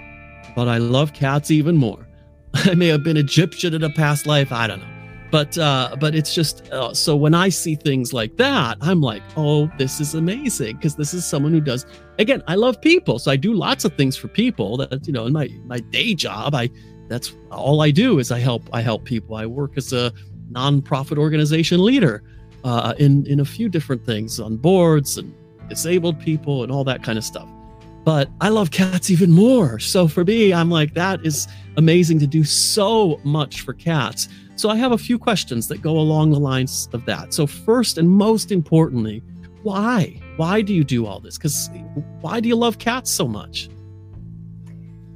[0.55, 2.07] but I love cats even more.
[2.53, 4.51] I may have been Egyptian in a past life.
[4.51, 8.35] I don't know but uh, but it's just uh, so when I see things like
[8.35, 11.85] that, I'm like, oh, this is amazing because this is someone who does.
[12.19, 14.77] Again, I love people, so I do lots of things for people.
[14.77, 16.69] That you know, in my my day job, I
[17.11, 19.35] that's all I do is I help I help people.
[19.35, 20.13] I work as a
[20.51, 22.23] nonprofit organization leader
[22.63, 25.33] uh, in in a few different things on boards and
[25.69, 27.47] disabled people and all that kind of stuff.
[28.03, 29.77] But I love cats even more.
[29.79, 31.47] So for me, I'm like, that is
[31.77, 34.27] amazing to do so much for cats.
[34.55, 37.33] So I have a few questions that go along the lines of that.
[37.33, 39.23] So first and most importantly,
[39.63, 40.19] why?
[40.37, 41.37] Why do you do all this?
[41.37, 41.69] Because
[42.21, 43.69] why do you love cats so much?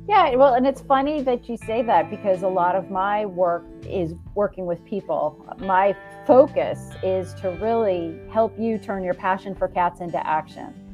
[0.08, 3.66] Yeah, well, and it's funny that you say that because a lot of my work
[3.90, 5.44] is working with people.
[5.58, 5.96] My
[6.28, 10.86] focus is to really help you turn your passion for cats into action.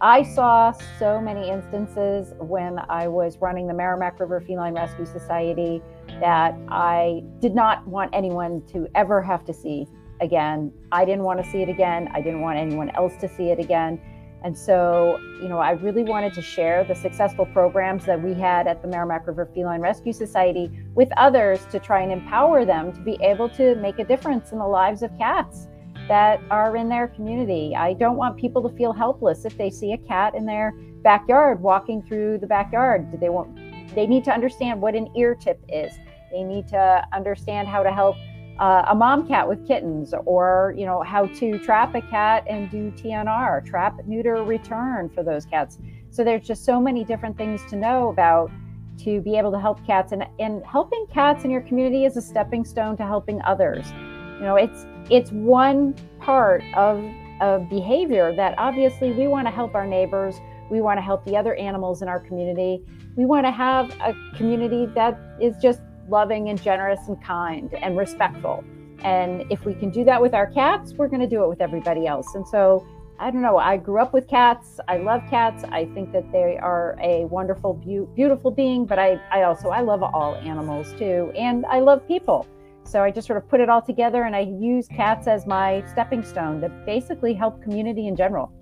[0.00, 5.82] I saw so many instances when I was running the Merrimack River Feline Rescue Society
[6.20, 9.86] that I did not want anyone to ever have to see
[10.20, 10.72] again.
[10.90, 12.08] I didn't want to see it again.
[12.14, 14.00] I didn't want anyone else to see it again.
[14.44, 18.66] And so, you know, I really wanted to share the successful programs that we had
[18.66, 23.00] at the Merrimack River Feline Rescue Society with others to try and empower them to
[23.00, 25.68] be able to make a difference in the lives of cats
[26.08, 27.74] that are in their community.
[27.74, 31.62] I don't want people to feel helpless if they see a cat in their backyard
[31.62, 33.18] walking through the backyard.
[33.18, 33.56] They want
[33.94, 35.94] they need to understand what an ear tip is.
[36.32, 38.16] They need to understand how to help
[38.58, 42.70] uh, a mom cat with kittens or you know how to trap a cat and
[42.70, 45.78] do TNR, trap, neuter, return for those cats.
[46.10, 48.50] So there's just so many different things to know about
[48.98, 52.22] to be able to help cats and, and helping cats in your community is a
[52.22, 53.90] stepping stone to helping others.
[54.38, 56.98] You know, it's it's one part of
[57.40, 60.36] a behavior that obviously we want to help our neighbors,
[60.70, 62.84] we want to help the other animals in our community.
[63.16, 67.96] We want to have a community that is just loving and generous and kind and
[67.96, 68.64] respectful.
[69.02, 71.60] And if we can do that with our cats, we're going to do it with
[71.60, 72.34] everybody else.
[72.34, 72.86] And so,
[73.18, 74.80] I don't know, I grew up with cats.
[74.88, 75.62] I love cats.
[75.64, 79.82] I think that they are a wonderful, be- beautiful being, but I, I also I
[79.82, 81.32] love all animals too.
[81.36, 82.46] And I love people.
[82.84, 85.84] So I just sort of put it all together and I use cats as my
[85.90, 88.52] stepping stone to basically help community in general.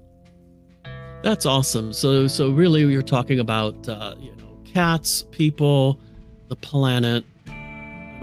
[1.23, 1.93] That's awesome.
[1.93, 6.01] So so really you're talking about uh, you know cats, people,
[6.49, 7.25] the planet,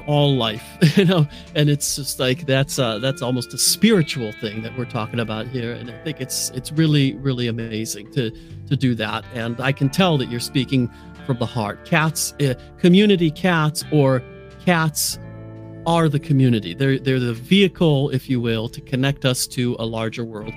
[0.10, 0.66] all life,
[0.98, 4.86] you know, and it's just like that's uh that's almost a spiritual thing that we're
[4.86, 8.32] talking about here and I think it's it's really really amazing to
[8.70, 10.90] to do that and I can tell that you're speaking
[11.28, 11.86] from the heart.
[11.86, 14.24] Cats uh, community cats or
[14.66, 15.20] cats
[15.86, 16.74] are the community.
[16.74, 20.54] They're they're the vehicle, if you will, to connect us to a larger world.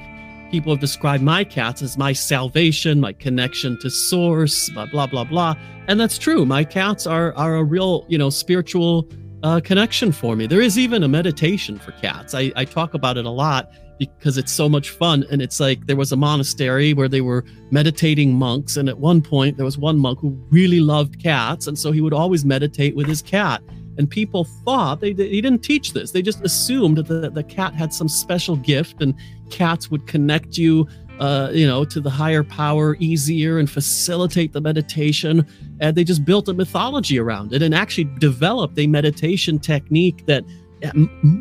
[0.51, 5.25] People have described my cats as my salvation, my connection to source, blah blah blah
[5.25, 5.55] blah.
[5.89, 6.47] And that's true.
[6.47, 9.07] My cats are are a real, you know, spiritual
[9.43, 10.47] uh, connection for me.
[10.47, 12.35] There is even a meditation for cats.
[12.35, 15.25] I, I talk about it a lot because it's so much fun.
[15.31, 18.77] And it's like there was a monastery where they were meditating monks.
[18.77, 21.67] And at one point, there was one monk who really loved cats.
[21.67, 23.63] And so he would always meditate with his cat.
[23.99, 26.13] And people thought they, they he didn't teach this.
[26.13, 29.15] They just assumed that the, the cat had some special gift and
[29.51, 30.89] cats would connect you
[31.21, 35.47] uh, you know, to the higher power easier and facilitate the meditation.
[35.81, 40.45] And they just built a mythology around it and actually developed a meditation technique that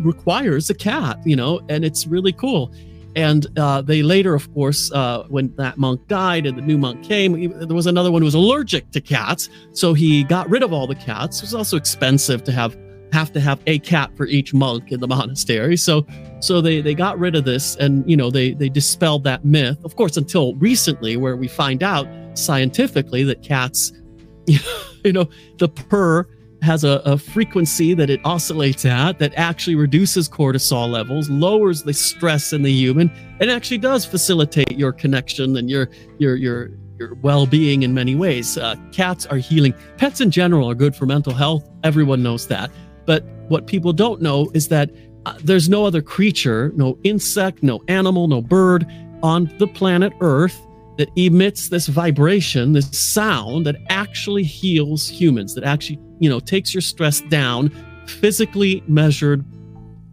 [0.03, 2.71] requires a cat, you know, and it's really cool.
[3.15, 7.03] And uh, they later, of course, uh, when that monk died and the new monk
[7.03, 9.49] came, he, there was another one who was allergic to cats.
[9.73, 11.39] So he got rid of all the cats.
[11.39, 12.77] It was also expensive to have
[13.11, 15.77] have to have a cat for each monk in the monastery.
[15.77, 16.05] So
[16.39, 19.77] so they they got rid of this and you know they they dispelled that myth.
[19.83, 23.91] Of course, until recently, where we find out scientifically that cats,
[24.47, 26.27] you know, the purr
[26.61, 31.93] has a, a, frequency that it oscillates at that actually reduces cortisol levels, lowers the
[31.93, 37.15] stress in the human, and actually does facilitate your connection and your your your your
[37.15, 38.57] well-being in many ways.
[38.57, 39.73] Uh, cats are healing.
[39.97, 41.67] Pets in general are good for mental health.
[41.83, 42.69] Everyone knows that.
[43.05, 44.91] But what people don't know is that
[45.25, 48.85] uh, there's no other creature, no insect, no animal, no bird
[49.21, 50.59] on the planet Earth
[50.97, 56.73] that emits this vibration, this sound that actually heals humans, that actually, you know, takes
[56.73, 57.69] your stress down,
[58.07, 59.45] physically measured,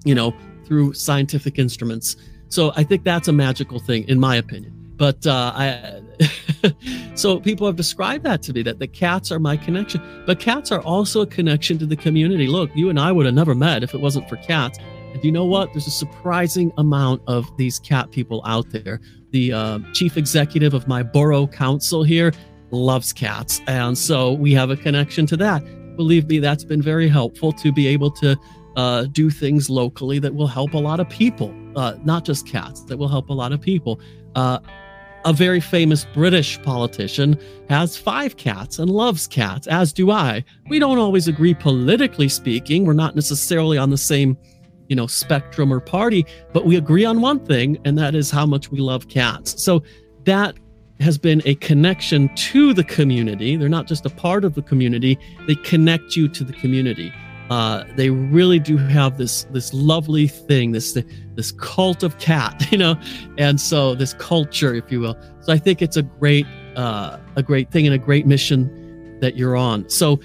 [0.05, 2.17] you know, through scientific instruments.
[2.49, 4.73] So I think that's a magical thing, in my opinion.
[4.97, 6.03] But uh, I,
[7.15, 10.01] so people have described that to me that the cats are my connection.
[10.27, 12.47] But cats are also a connection to the community.
[12.47, 14.79] Look, you and I would have never met if it wasn't for cats.
[15.13, 15.73] And you know what?
[15.73, 20.89] There's a surprising amount of these cat people out there the uh, chief executive of
[20.89, 22.33] my borough council here,
[22.71, 23.61] loves cats.
[23.67, 25.63] And so we have a connection to that.
[25.97, 28.37] Believe me, that's been very helpful to be able to
[28.77, 32.83] uh, do things locally that will help a lot of people, uh, not just cats,
[32.85, 34.01] that will help a lot of people.
[34.35, 34.61] Uh,
[35.25, 40.45] a very famous British politician has five cats and loves cats, as do I.
[40.69, 42.85] We don't always agree politically speaking.
[42.85, 44.37] We're not necessarily on the same
[44.89, 48.47] you know spectrum or party but we agree on one thing and that is how
[48.47, 49.83] much we love cats so
[50.25, 50.57] that
[50.99, 55.19] has been a connection to the community they're not just a part of the community
[55.47, 57.13] they connect you to the community
[57.51, 60.97] uh, they really do have this this lovely thing this
[61.35, 62.99] this cult of cat you know
[63.39, 65.17] and so this culture if you will.
[65.41, 69.37] So i think it's a great uh, a great thing and a great mission that
[69.37, 69.89] you're on.
[69.89, 70.21] So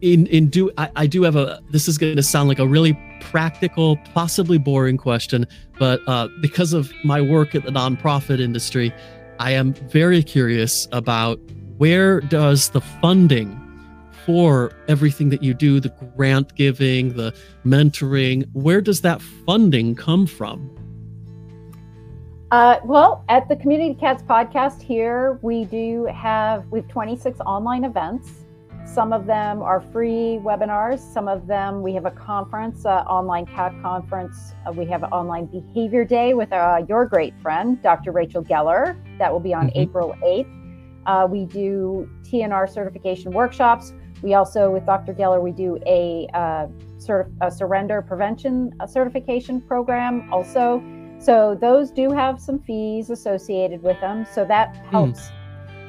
[0.00, 2.66] in in do I, I do have a this is going to sound like a
[2.66, 5.46] really practical possibly boring question
[5.78, 8.94] but uh, because of my work at the nonprofit industry
[9.40, 11.40] i am very curious about
[11.78, 13.48] where does the funding
[14.28, 20.26] for everything that you do the grant giving the mentoring where does that funding come
[20.26, 20.74] from
[22.50, 27.84] uh, well, at the Community Cats podcast here, we do have we have 26 online
[27.84, 28.46] events
[28.88, 30.98] some of them are free webinars.
[30.98, 34.54] Some of them we have a conference, uh, online cat conference.
[34.66, 38.12] Uh, we have an online behavior day with uh, your great friend, Dr.
[38.12, 38.96] Rachel Geller.
[39.18, 39.78] That will be on mm-hmm.
[39.78, 40.54] April 8th.
[41.06, 43.92] Uh, we do TNR certification workshops.
[44.22, 45.14] We also, with Dr.
[45.14, 46.66] Geller, we do a, uh,
[46.98, 50.82] certif- a surrender prevention certification program also.
[51.18, 54.26] So those do have some fees associated with them.
[54.32, 54.90] So that hmm.
[54.90, 55.20] helps.
[55.20, 55.38] Mm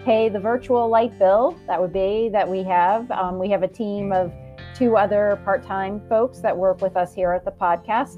[0.05, 1.55] pay the virtual light bill.
[1.67, 3.09] That would be that we have.
[3.11, 4.31] Um, we have a team of
[4.73, 8.17] two other part-time folks that work with us here at the podcast,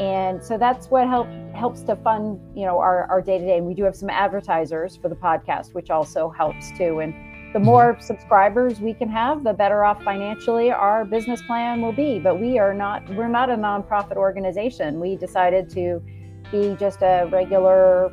[0.00, 3.58] and so that's what help helps to fund you know our our day to day.
[3.58, 7.00] And we do have some advertisers for the podcast, which also helps too.
[7.00, 7.14] And
[7.52, 8.02] the more mm-hmm.
[8.02, 12.18] subscribers we can have, the better off financially our business plan will be.
[12.18, 15.00] But we are not we're not a nonprofit organization.
[15.00, 16.02] We decided to
[16.50, 18.12] be just a regular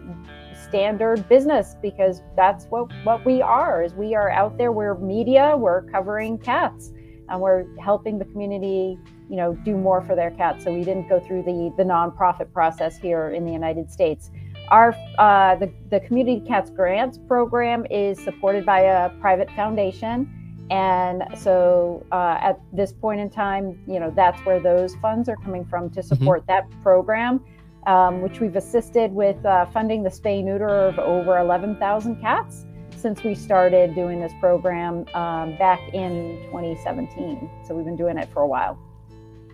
[0.67, 5.55] standard business because that's what what we are is we are out there we're media
[5.55, 6.91] we're covering cats
[7.29, 8.97] and we're helping the community
[9.29, 12.51] you know do more for their cats so we didn't go through the the nonprofit
[12.51, 14.31] process here in the united states
[14.69, 20.29] our uh, the, the community cats grants program is supported by a private foundation
[20.71, 25.37] and so uh, at this point in time you know that's where those funds are
[25.37, 26.07] coming from to mm-hmm.
[26.07, 26.51] support mm-hmm.
[26.51, 27.43] that program
[27.85, 33.23] um, which we've assisted with uh, funding the spay neuter of over 11,000 cats since
[33.23, 37.49] we started doing this program um, back in 2017.
[37.67, 38.79] So we've been doing it for a while.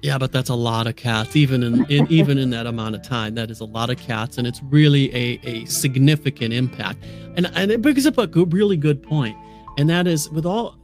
[0.01, 3.03] Yeah, but that's a lot of cats, even in, in even in that amount of
[3.03, 3.35] time.
[3.35, 7.03] That is a lot of cats, and it's really a, a significant impact.
[7.35, 9.37] And and it brings up a good, really good point,
[9.77, 10.75] and that is with all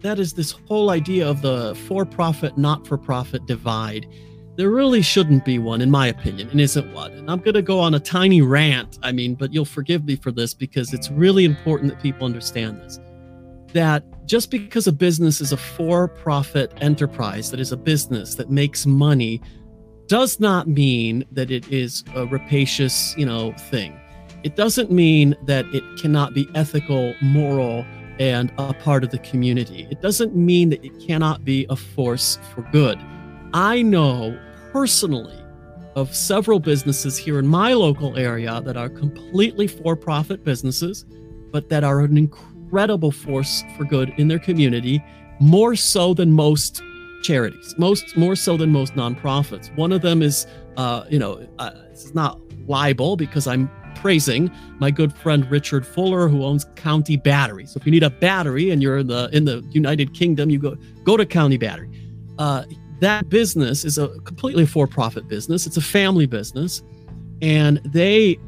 [0.00, 4.06] that is this whole idea of the for-profit, not-for-profit divide.
[4.56, 7.12] There really shouldn't be one, in my opinion, and isn't one.
[7.12, 8.98] And I'm to go on a tiny rant.
[9.02, 12.80] I mean, but you'll forgive me for this because it's really important that people understand
[12.80, 12.98] this.
[13.72, 18.84] That just because a business is a for-profit enterprise, that is a business that makes
[18.84, 19.40] money,
[20.06, 23.98] does not mean that it is a rapacious, you know, thing.
[24.44, 27.86] It doesn't mean that it cannot be ethical, moral,
[28.18, 29.88] and a part of the community.
[29.90, 32.98] It doesn't mean that it cannot be a force for good.
[33.54, 34.38] I know
[34.72, 35.42] personally
[35.96, 41.06] of several businesses here in my local area that are completely for profit businesses,
[41.50, 42.47] but that are an incredible
[43.12, 45.02] force for good in their community,
[45.40, 46.82] more so than most
[47.22, 49.74] charities, most more so than most nonprofits.
[49.76, 54.90] One of them is, uh, you know, uh, is not libel because I'm praising my
[54.90, 57.66] good friend Richard Fuller, who owns County Battery.
[57.66, 60.58] So if you need a battery and you're in the in the United Kingdom, you
[60.58, 61.90] go go to County Battery.
[62.38, 62.64] Uh,
[63.00, 65.66] that business is a completely for-profit business.
[65.66, 66.82] It's a family business,
[67.42, 68.38] and they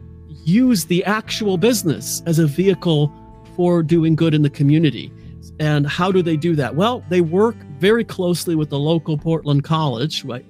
[0.45, 3.13] use the actual business as a vehicle
[3.57, 5.13] for doing good in the community.
[5.59, 6.75] And how do they do that?
[6.75, 10.45] Well, they work very closely with the local Portland College, right?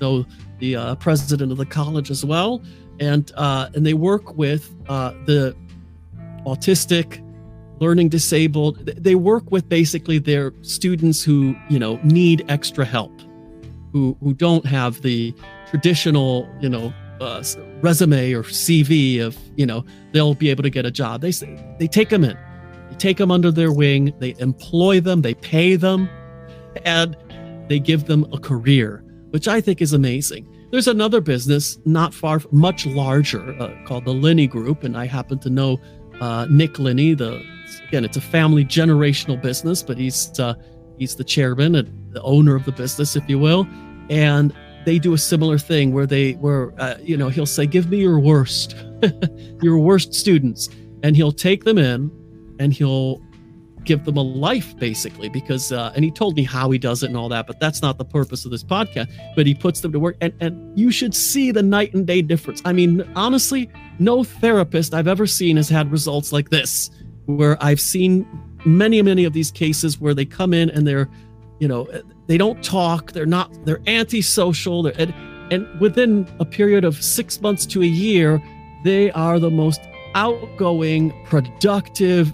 [0.00, 0.26] So
[0.58, 2.62] the uh, president of the college as well,
[3.00, 5.56] and uh, and they work with uh, the
[6.46, 7.24] autistic,
[7.80, 8.84] learning disabled.
[8.86, 13.12] They work with basically their students who you know need extra help,
[13.92, 15.34] who who don't have the
[15.68, 17.42] traditional you know uh,
[17.82, 21.20] resume or CV of you know they'll be able to get a job.
[21.20, 22.36] They say they take them in,
[22.90, 26.08] they take them under their wing, they employ them, they pay them,
[26.84, 27.16] and
[27.68, 30.46] they give them a career, which I think is amazing.
[30.70, 35.38] There's another business not far, much larger, uh, called the Linney Group, and I happen
[35.40, 35.78] to know
[36.20, 37.14] uh, Nick Linney.
[37.14, 37.42] The
[37.88, 40.54] again, it's a family generational business, but he's uh,
[40.96, 43.66] he's the chairman and the owner of the business, if you will,
[44.10, 47.90] and they do a similar thing where they where uh, you know he'll say, "Give
[47.90, 48.76] me your worst,
[49.62, 50.68] your worst students,"
[51.02, 52.10] and he'll take them in,
[52.58, 53.22] and he'll
[53.84, 57.06] give them a life basically because uh, and he told me how he does it
[57.06, 59.90] and all that but that's not the purpose of this podcast but he puts them
[59.90, 62.60] to work and and you should see the night and day difference.
[62.64, 66.90] I mean honestly no therapist i've ever seen has had results like this
[67.26, 68.26] where i've seen
[68.64, 71.08] many many of these cases where they come in and they're
[71.58, 71.88] you know
[72.30, 75.12] they don't talk they're not they're antisocial they're, and,
[75.52, 78.40] and within a period of six months to a year
[78.84, 79.80] they are the most
[80.14, 82.32] outgoing productive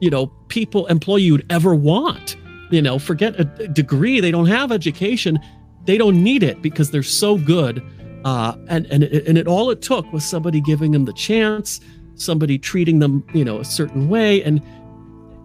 [0.00, 2.36] you know people employee you'd ever want.
[2.70, 5.38] You know forget a degree they don't have education
[5.84, 7.80] they don't need it because they're so good.
[8.24, 11.80] Uh, and and it, and it all it took was somebody giving them the chance
[12.16, 14.60] somebody treating them you know a certain way and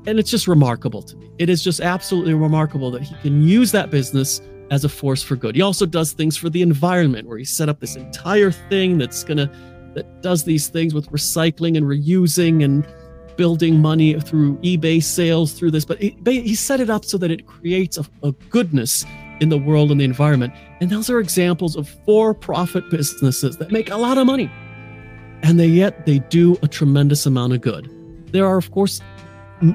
[0.05, 3.71] and it's just remarkable to me it is just absolutely remarkable that he can use
[3.71, 7.37] that business as a force for good he also does things for the environment where
[7.37, 9.51] he set up this entire thing that's gonna
[9.93, 12.87] that does these things with recycling and reusing and
[13.35, 17.31] building money through eBay sales through this, but he, he set it up so that
[17.31, 19.05] it creates a, a goodness
[19.39, 20.53] in the world and the environment.
[20.79, 24.51] And those are examples of for-profit businesses that make a lot of money,
[25.43, 27.89] and they yet they do a tremendous amount of good.
[28.31, 29.01] There are, of course,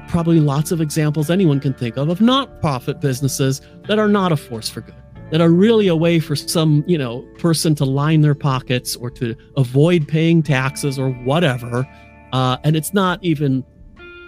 [0.07, 4.37] probably lots of examples anyone can think of of not-profit businesses that are not a
[4.37, 4.95] force for good
[5.31, 9.09] that are really a way for some you know person to line their pockets or
[9.09, 11.87] to avoid paying taxes or whatever
[12.33, 13.63] uh, and it's not even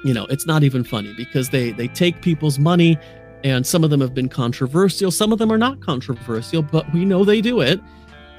[0.05, 2.97] you know it's not even funny because they they take people's money
[3.43, 7.05] and some of them have been controversial some of them are not controversial but we
[7.05, 7.79] know they do it.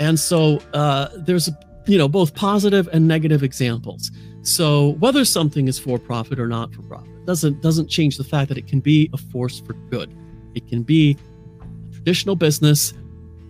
[0.00, 1.48] And so uh, there's
[1.86, 4.10] you know both positive and negative examples
[4.42, 8.48] so whether something is for profit or not for profit doesn't doesn't change the fact
[8.48, 10.14] that it can be a force for good
[10.54, 11.16] it can be
[11.60, 12.94] a traditional business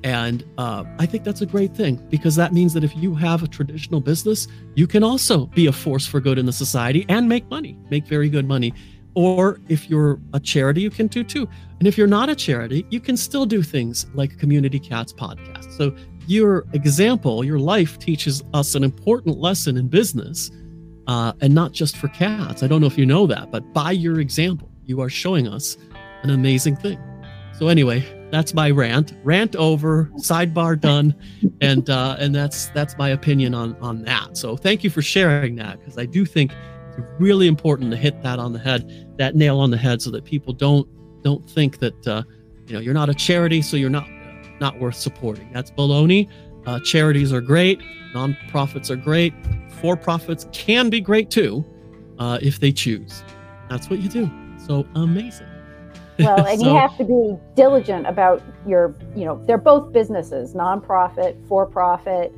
[0.03, 3.43] and uh, I think that's a great thing because that means that if you have
[3.43, 7.29] a traditional business, you can also be a force for good in the society and
[7.29, 8.73] make money, make very good money.
[9.15, 11.49] Or if you're a charity, you can do too.
[11.79, 15.77] And if you're not a charity, you can still do things like Community Cats podcast.
[15.77, 15.95] So
[16.27, 20.51] your example, your life teaches us an important lesson in business
[21.11, 22.63] uh, and not just for cats.
[22.63, 25.77] I don't know if you know that, but by your example, you are showing us
[26.23, 27.01] an amazing thing.
[27.59, 29.15] So, anyway, that's my rant.
[29.25, 30.05] Rant over.
[30.19, 31.17] Sidebar done.
[31.61, 34.37] And uh, and that's that's my opinion on on that.
[34.37, 36.53] So thank you for sharing that because I do think
[36.97, 40.13] it's really important to hit that on the head, that nail on the head, so
[40.13, 40.89] that people don't
[41.25, 42.23] don't think that uh,
[42.69, 44.09] you know you're not a charity, so you're not
[44.61, 45.51] not worth supporting.
[45.53, 46.29] That's baloney.
[46.67, 47.81] Uh, charities are great.
[48.15, 49.35] Nonprofits are great.
[49.81, 51.65] For profits can be great too,
[52.19, 53.25] uh, if they choose.
[53.71, 54.31] That's what you do.
[54.67, 55.47] So amazing.
[56.19, 60.53] Well, and so, you have to be diligent about your, you know, they're both businesses,
[60.53, 62.35] nonprofit, for profit.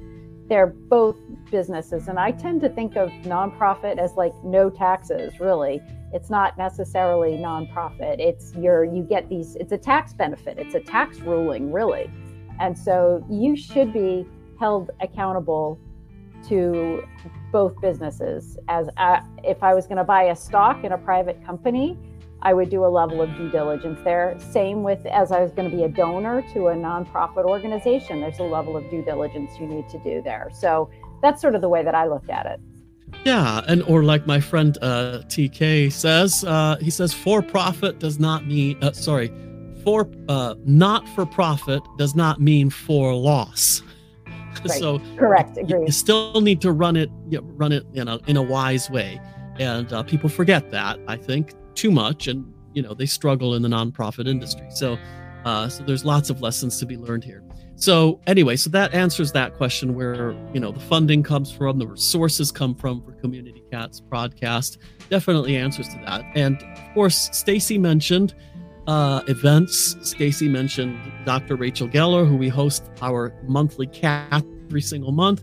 [0.49, 1.17] They're both
[1.51, 2.07] businesses.
[2.07, 5.81] And I tend to think of nonprofit as like no taxes, really.
[6.13, 8.21] It's not necessarily nonprofit.
[8.21, 12.09] It's your, you get these, it's a tax benefit, it's a tax ruling, really.
[12.61, 14.25] And so you should be
[14.61, 15.81] held accountable
[16.49, 17.03] to
[17.51, 18.59] both businesses.
[18.69, 21.99] As I, if I was going to buy a stock in a private company,
[22.43, 24.37] I would do a level of due diligence there.
[24.39, 28.41] Same with as I was going to be a donor to a nonprofit organization, there's
[28.41, 30.51] a level of due diligence you need to do there.
[30.53, 30.91] So
[31.23, 32.61] that's sort of the way that I looked at it.
[33.25, 38.19] Yeah, and or like my friend uh, TK says, uh, he says for profit does
[38.19, 39.33] not mean uh, sorry,
[39.85, 43.83] for uh, not for profit does not mean for loss.
[44.65, 44.79] Right.
[44.79, 45.87] so correct, agree.
[45.87, 48.91] You still need to run it, you know, run it in a in a wise
[48.91, 49.21] way,
[49.59, 50.99] and uh, people forget that.
[51.09, 52.45] I think too much, and
[52.75, 54.67] you know they struggle in the nonprofit industry.
[54.71, 54.99] So,
[55.45, 57.43] uh, so there's lots of lessons to be learned here.
[57.75, 61.87] So anyway, so that answers that question where you know the funding comes from, the
[61.87, 64.79] resources come from for Community Cats broadcast.
[65.11, 68.35] Definitely answers to that, and of course, Stacey mentioned
[68.87, 69.97] uh, events.
[70.03, 71.57] Stacey mentioned Dr.
[71.57, 75.43] Rachel Geller, who we host our monthly cat every single month.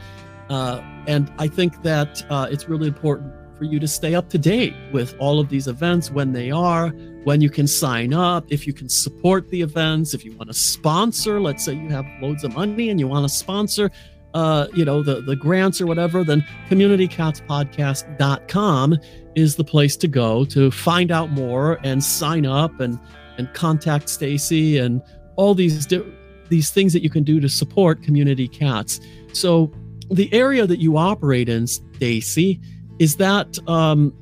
[0.50, 4.38] Uh, and I think that uh, it's really important for you to stay up to
[4.38, 6.90] date with all of these events, when they are,
[7.26, 10.54] when you can sign up, if you can support the events, if you want to
[10.54, 13.92] sponsor, let's say you have loads of money and you want to sponsor,
[14.34, 18.98] uh, you know, the, the grants or whatever, then communitycatspodcast.com
[19.36, 23.00] is the place to go to find out more and sign up and
[23.40, 25.02] and contact Stacey and
[25.38, 26.04] all these di-
[26.50, 29.00] these things that you can do to support community cats.
[29.34, 29.72] So
[30.12, 32.60] the area that you operate in, Stacey,
[32.98, 34.14] is that um,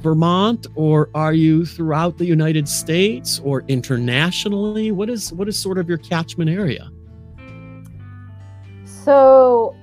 [0.00, 4.90] Vermont, or are you throughout the United States or internationally?
[4.90, 6.90] What is what is sort of your catchment area?
[8.84, 9.76] So,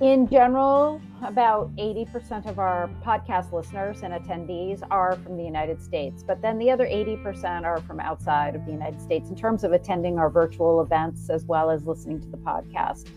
[0.00, 6.22] in general, about 80% of our podcast listeners and attendees are from the United States,
[6.22, 9.72] but then the other 80% are from outside of the United States in terms of
[9.72, 13.08] attending our virtual events as well as listening to the podcast.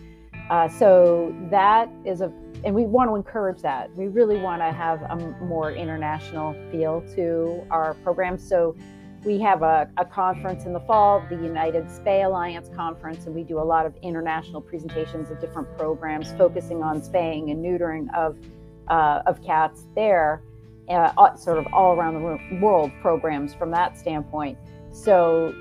[0.50, 2.32] Uh, so that is a,
[2.64, 3.94] and we want to encourage that.
[3.94, 8.46] We really want to have a more international feel to our programs.
[8.46, 8.74] So
[9.24, 13.42] we have a, a, conference in the fall, the United Spay Alliance conference, and we
[13.42, 18.36] do a lot of international presentations of different programs focusing on spaying and neutering of
[18.88, 20.42] uh, of cats there,
[20.88, 24.56] uh, sort of all around the world programs from that standpoint.
[24.90, 25.54] So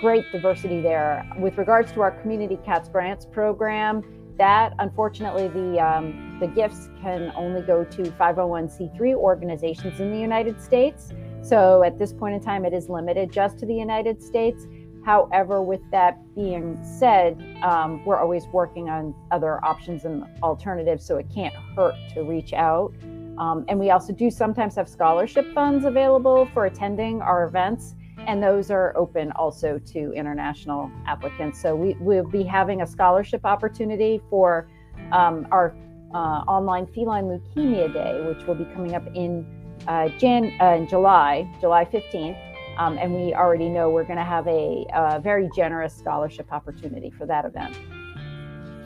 [0.00, 1.28] great diversity there.
[1.38, 4.02] With regards to our Community Cats Grants program,
[4.38, 10.62] that unfortunately the um, the gifts can only go to 501c3 organizations in the United
[10.62, 11.12] States.
[11.42, 14.66] So at this point in time, it is limited just to the United States.
[15.04, 21.16] However, with that being said, um, we're always working on other options and alternatives, so
[21.16, 22.92] it can't hurt to reach out.
[23.38, 28.42] Um, and we also do sometimes have scholarship funds available for attending our events, and
[28.42, 31.62] those are open also to international applicants.
[31.62, 34.68] So we will be having a scholarship opportunity for
[35.12, 35.74] um, our
[36.12, 39.46] uh, online feline leukemia day, which will be coming up in
[39.88, 42.38] uh, Jan, uh, July, July 15th.
[42.78, 47.10] Um, and we already know we're going to have a, a, very generous scholarship opportunity
[47.10, 47.76] for that event.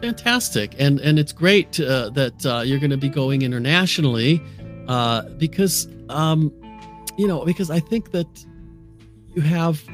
[0.00, 4.42] Fantastic, and and it's great uh, that uh, you're going to be going internationally,
[4.88, 6.50] uh, because um,
[7.18, 8.46] you know because I think that
[9.34, 9.86] you have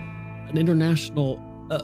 [0.48, 1.82] an international uh,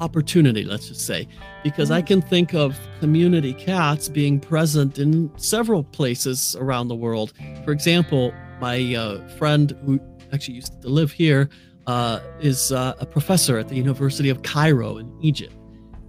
[0.00, 1.28] opportunity, let's just say,
[1.62, 2.06] because I mm-hmm.
[2.06, 7.34] can think of community cats being present in several places around the world.
[7.64, 10.00] For example, my uh, friend who
[10.32, 11.48] actually used to live here
[11.86, 15.54] uh, is uh, a professor at the University of Cairo in Egypt.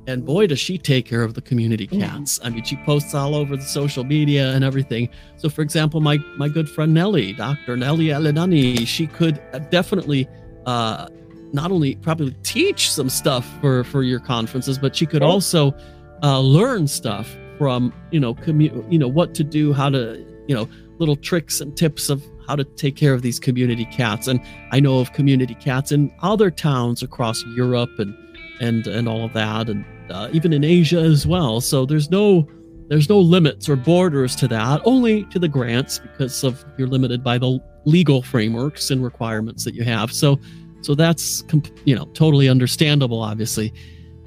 [0.07, 2.39] And boy, does she take care of the community cats.
[2.43, 5.09] I mean, she posts all over the social media and everything.
[5.37, 7.75] So, for example, my, my good friend Nellie, Dr.
[7.75, 9.41] Nellie Alenani, she could
[9.71, 10.27] definitely
[10.67, 11.07] uh,
[11.53, 15.73] not only probably teach some stuff for, for your conferences, but she could also
[16.21, 20.53] uh, learn stuff from, you know, commu- you know, what to do, how to, you
[20.53, 20.69] know,
[20.99, 24.27] little tricks and tips of how to take care of these community cats.
[24.27, 24.41] And
[24.71, 28.15] I know of community cats in other towns across Europe and
[28.61, 31.61] and and all of that, and uh, even in Asia as well.
[31.61, 32.47] So there's no
[32.87, 37.23] there's no limits or borders to that, only to the grants because of you're limited
[37.23, 40.11] by the legal frameworks and requirements that you have.
[40.11, 40.39] So
[40.81, 41.43] so that's
[41.85, 43.73] you know totally understandable, obviously.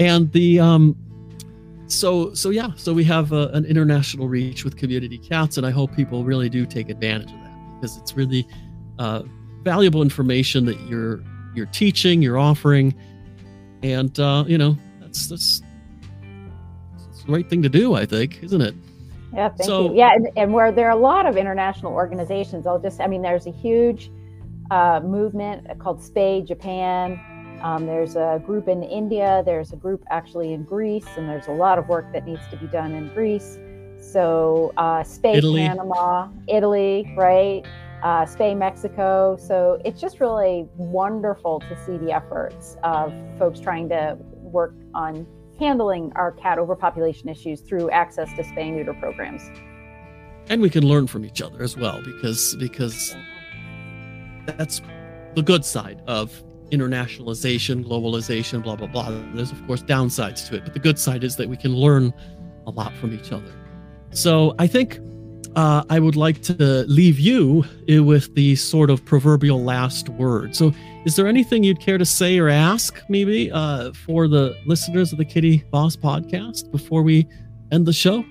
[0.01, 0.97] And the um,
[1.87, 5.71] so so yeah, so we have a, an international reach with community cats, and I
[5.71, 7.48] hope people really do take advantage of that
[7.81, 8.47] because it's really
[8.99, 9.23] uh,
[9.63, 11.23] valuable information that you're
[11.55, 12.95] you're teaching, you're offering,
[13.83, 15.63] and uh, you know that's that's,
[16.99, 18.75] that's the right thing to do, I think, isn't it?
[19.33, 19.99] Yeah, thank so, you.
[19.99, 23.23] Yeah, and, and where there are a lot of international organizations, I'll just, I mean,
[23.23, 24.11] there's a huge
[24.71, 27.21] uh, movement called SPAY Japan.
[27.63, 31.53] Um, there's a group in India, there's a group actually in Greece, and there's a
[31.53, 33.59] lot of work that needs to be done in Greece.
[34.13, 35.67] So, uh, SPAY Italy.
[35.67, 37.63] Panama, Italy, right?
[38.03, 39.37] Uh, SPAY Mexico.
[39.39, 45.27] So, it's just really wonderful to see the efforts of folks trying to work on
[45.59, 49.43] handling our cat overpopulation issues through access to spay neuter programs.
[50.49, 53.15] And we can learn from each other as well because because
[54.47, 54.81] that's
[55.35, 59.11] the good side of internationalization, globalization, blah blah blah.
[59.35, 62.15] There's of course downsides to it, but the good side is that we can learn
[62.67, 63.53] a lot from each other.
[64.13, 64.99] So I think
[65.57, 70.55] uh, I would like to leave you with the sort of proverbial last word.
[70.55, 70.73] So,
[71.05, 75.19] is there anything you'd care to say or ask, maybe, uh, for the listeners of
[75.19, 77.27] the Kitty Boss podcast before we
[77.73, 78.25] end the show?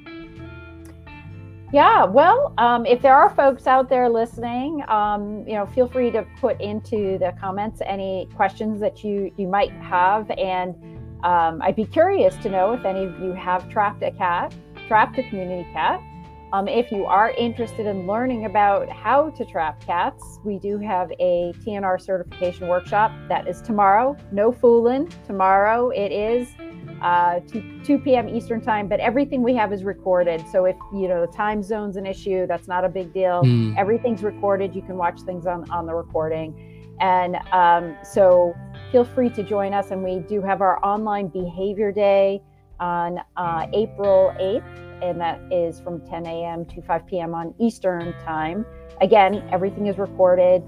[1.73, 6.11] Yeah, well, um, if there are folks out there listening, um, you know, feel free
[6.11, 10.75] to put into the comments any questions that you you might have, and
[11.25, 14.55] um, I'd be curious to know if any of you have trapped a cat,
[14.87, 16.01] trapped the community cat.
[16.53, 21.11] Um, if you are interested in learning about how to trap cats, we do have
[21.19, 24.15] a TNR certification workshop that is tomorrow.
[24.31, 25.11] No fooling.
[25.25, 26.47] Tomorrow it is
[27.01, 28.29] uh, 2, 2 p.m.
[28.29, 30.41] Eastern time, but everything we have is recorded.
[30.49, 33.43] So if you know the time zone's an issue, that's not a big deal.
[33.43, 33.77] Mm.
[33.77, 34.73] Everything's recorded.
[34.73, 36.95] You can watch things on, on the recording.
[37.01, 38.55] And um, so
[38.91, 39.91] feel free to join us.
[39.91, 42.41] And we do have our online behavior day
[42.79, 46.65] on uh, April 8th and that is from 10 a.m.
[46.65, 47.33] to 5 p.m.
[47.33, 48.65] on Eastern time.
[49.01, 50.63] Again, everything is recorded.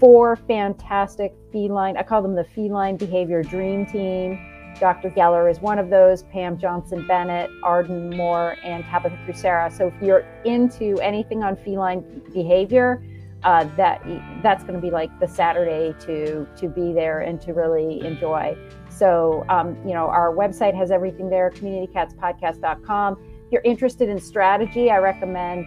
[0.00, 4.38] Four fantastic feline, I call them the feline behavior dream team.
[4.78, 5.10] Dr.
[5.10, 9.72] Geller is one of those, Pam Johnson Bennett, Arden Moore, and Tabitha Kucera.
[9.76, 13.02] So if you're into anything on feline behavior,
[13.44, 14.02] uh, that
[14.42, 18.56] that's going to be like the Saturday to to be there and to really enjoy.
[18.98, 23.12] So um, you know our website has everything there, communitycatspodcast.com
[23.46, 25.66] If you're interested in strategy, I recommend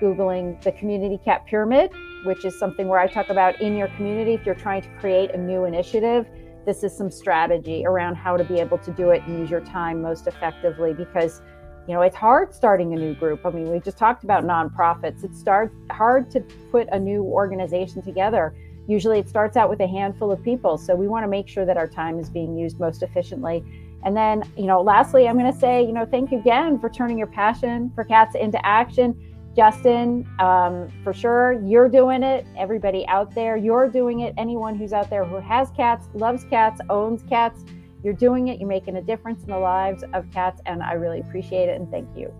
[0.00, 1.90] Googling the Community Cat Pyramid,
[2.24, 5.30] which is something where I talk about in your community, if you're trying to create
[5.30, 6.26] a new initiative,
[6.66, 9.60] this is some strategy around how to be able to do it and use your
[9.60, 11.40] time most effectively because
[11.88, 13.46] you know it's hard starting a new group.
[13.46, 15.24] I mean we just talked about nonprofits.
[15.24, 18.54] It's starts hard to put a new organization together
[18.86, 21.64] usually it starts out with a handful of people so we want to make sure
[21.64, 23.64] that our time is being used most efficiently
[24.06, 26.88] and then, you know, lastly, I'm going to say, you know, thank you again for
[26.88, 29.20] turning your passion for cats into action.
[29.56, 32.46] Justin, um, for sure, you're doing it.
[32.56, 34.32] Everybody out there, you're doing it.
[34.36, 37.64] Anyone who's out there who has cats, loves cats, owns cats,
[38.04, 38.60] you're doing it.
[38.60, 41.80] You're making a difference in the lives of cats, and I really appreciate it.
[41.80, 42.32] And thank you.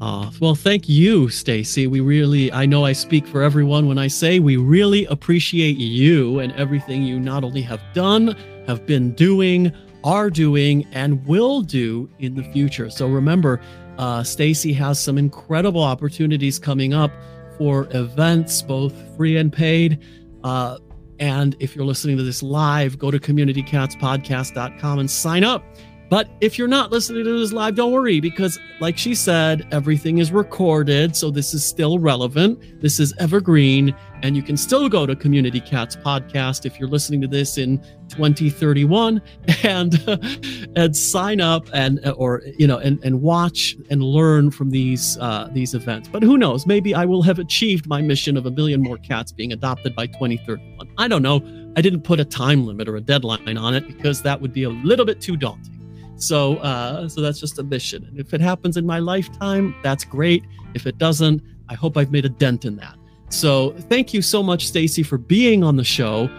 [0.00, 1.86] Uh, well, thank you, Stacey.
[1.86, 6.38] We really, I know I speak for everyone when I say we really appreciate you
[6.38, 8.36] and everything you not only have done,
[8.66, 9.72] have been doing,
[10.04, 12.90] are doing and will do in the future.
[12.90, 13.60] So remember,
[13.98, 17.10] uh, Stacey has some incredible opportunities coming up
[17.56, 19.98] for events, both free and paid.
[20.44, 20.78] Uh,
[21.18, 25.64] and if you're listening to this live, go to communitycatspodcast.com and sign up.
[26.10, 30.18] But if you're not listening to this live, don't worry because, like she said, everything
[30.18, 31.14] is recorded.
[31.14, 32.80] So this is still relevant.
[32.80, 33.94] This is evergreen.
[34.22, 37.78] And you can still go to Community Cats Podcast if you're listening to this in
[38.08, 39.20] 2031
[39.62, 45.18] and and sign up and or you know and, and watch and learn from these
[45.18, 46.08] uh, these events.
[46.08, 46.66] But who knows?
[46.66, 50.06] Maybe I will have achieved my mission of a million more cats being adopted by
[50.06, 50.88] 2031.
[50.96, 51.36] I don't know.
[51.76, 54.64] I didn't put a time limit or a deadline on it because that would be
[54.64, 55.77] a little bit too daunting.
[56.18, 58.04] So, uh, so that's just a mission.
[58.04, 60.44] And if it happens in my lifetime, that's great.
[60.74, 62.96] If it doesn't, I hope I've made a dent in that.
[63.30, 66.30] So, thank you so much, Stacey, for being on the show.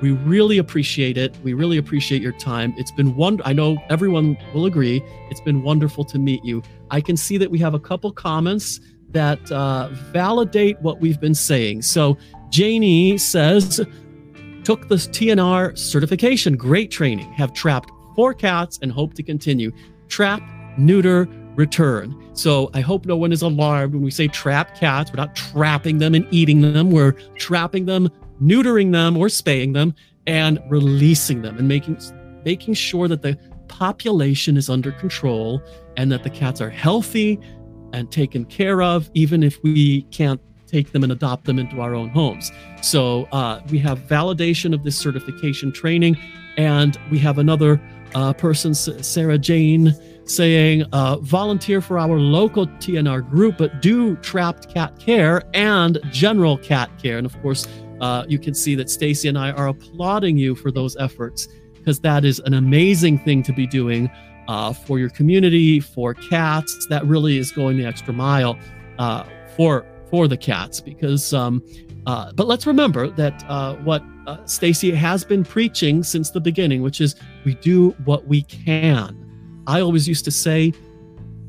[0.00, 1.36] We really appreciate it.
[1.42, 2.72] We really appreciate your time.
[2.78, 3.40] It's been one.
[3.44, 5.02] I know everyone will agree.
[5.30, 6.62] It's been wonderful to meet you.
[6.90, 8.80] I can see that we have a couple comments
[9.10, 11.82] that uh, validate what we've been saying.
[11.82, 12.16] So,
[12.50, 13.84] Janie says,
[14.64, 16.56] took the TNR certification.
[16.56, 17.30] Great training.
[17.32, 19.70] Have trapped four cats and hope to continue.
[20.08, 20.42] Trap,
[20.76, 22.20] neuter, return.
[22.32, 25.12] So I hope no one is alarmed when we say trap cats.
[25.12, 26.90] We're not trapping them and eating them.
[26.90, 28.10] We're trapping them,
[28.42, 29.94] neutering them or spaying them
[30.26, 31.96] and releasing them and making
[32.44, 33.38] making sure that the
[33.68, 35.62] population is under control
[35.96, 37.38] and that the cats are healthy
[37.92, 41.94] and taken care of even if we can't take them and adopt them into our
[41.94, 42.50] own homes.
[42.82, 46.18] So uh, we have validation of this certification training,
[46.56, 47.80] and we have another
[48.14, 49.94] uh, person, Sarah Jane,
[50.24, 56.58] saying uh, volunteer for our local TNR group, but do trapped cat care and general
[56.58, 57.18] cat care.
[57.18, 57.66] And of course,
[58.00, 62.00] uh, you can see that Stacey and I are applauding you for those efforts because
[62.00, 64.10] that is an amazing thing to be doing
[64.46, 66.86] uh, for your community, for cats.
[66.88, 68.58] That really is going the extra mile
[68.98, 69.24] uh,
[69.56, 70.80] for for the cats.
[70.80, 71.62] Because, um,
[72.08, 76.80] uh, but let's remember that uh, what uh, Stacey has been preaching since the beginning,
[76.80, 79.14] which is we do what we can.
[79.66, 80.72] I always used to say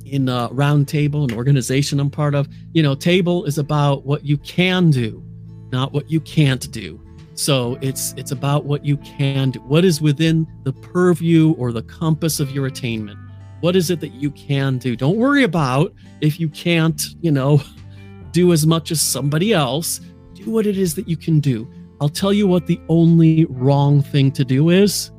[0.06, 4.26] in a round table, an organization I'm part of, you know, table is about what
[4.26, 5.24] you can do,
[5.72, 7.00] not what you can't do.
[7.36, 9.62] So it's it's about what you can do.
[9.62, 13.18] What is within the purview or the compass of your attainment?
[13.62, 14.98] What is it that you can do?
[14.98, 17.62] Don't worry about if you can't, you know,
[18.34, 20.02] do as much as somebody else.
[20.44, 21.68] Do what it is that you can do.
[22.02, 25.12] I'll tell you what the only wrong thing to do is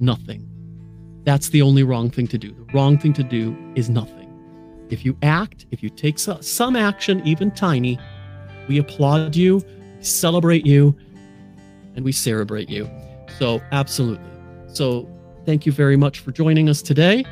[0.00, 0.46] nothing.
[1.24, 2.52] That's the only wrong thing to do.
[2.52, 4.28] The wrong thing to do is nothing.
[4.90, 7.98] If you act, if you take some action, even tiny,
[8.68, 10.94] we applaud you, we celebrate you,
[11.94, 12.88] and we celebrate you.
[13.38, 14.24] So, absolutely.
[14.68, 15.08] So,
[15.46, 17.24] thank you very much for joining us today.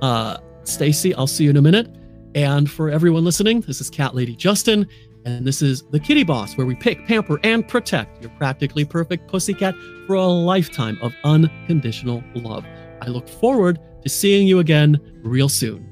[0.00, 1.94] Uh, Stacey, I'll see you in a minute.
[2.34, 4.86] And for everyone listening, this is Cat Lady Justin,
[5.24, 9.28] and this is the Kitty Boss, where we pick, pamper, and protect your practically perfect
[9.28, 9.74] pussycat
[10.06, 12.64] for a lifetime of unconditional love.
[13.02, 15.89] I look forward to seeing you again real soon.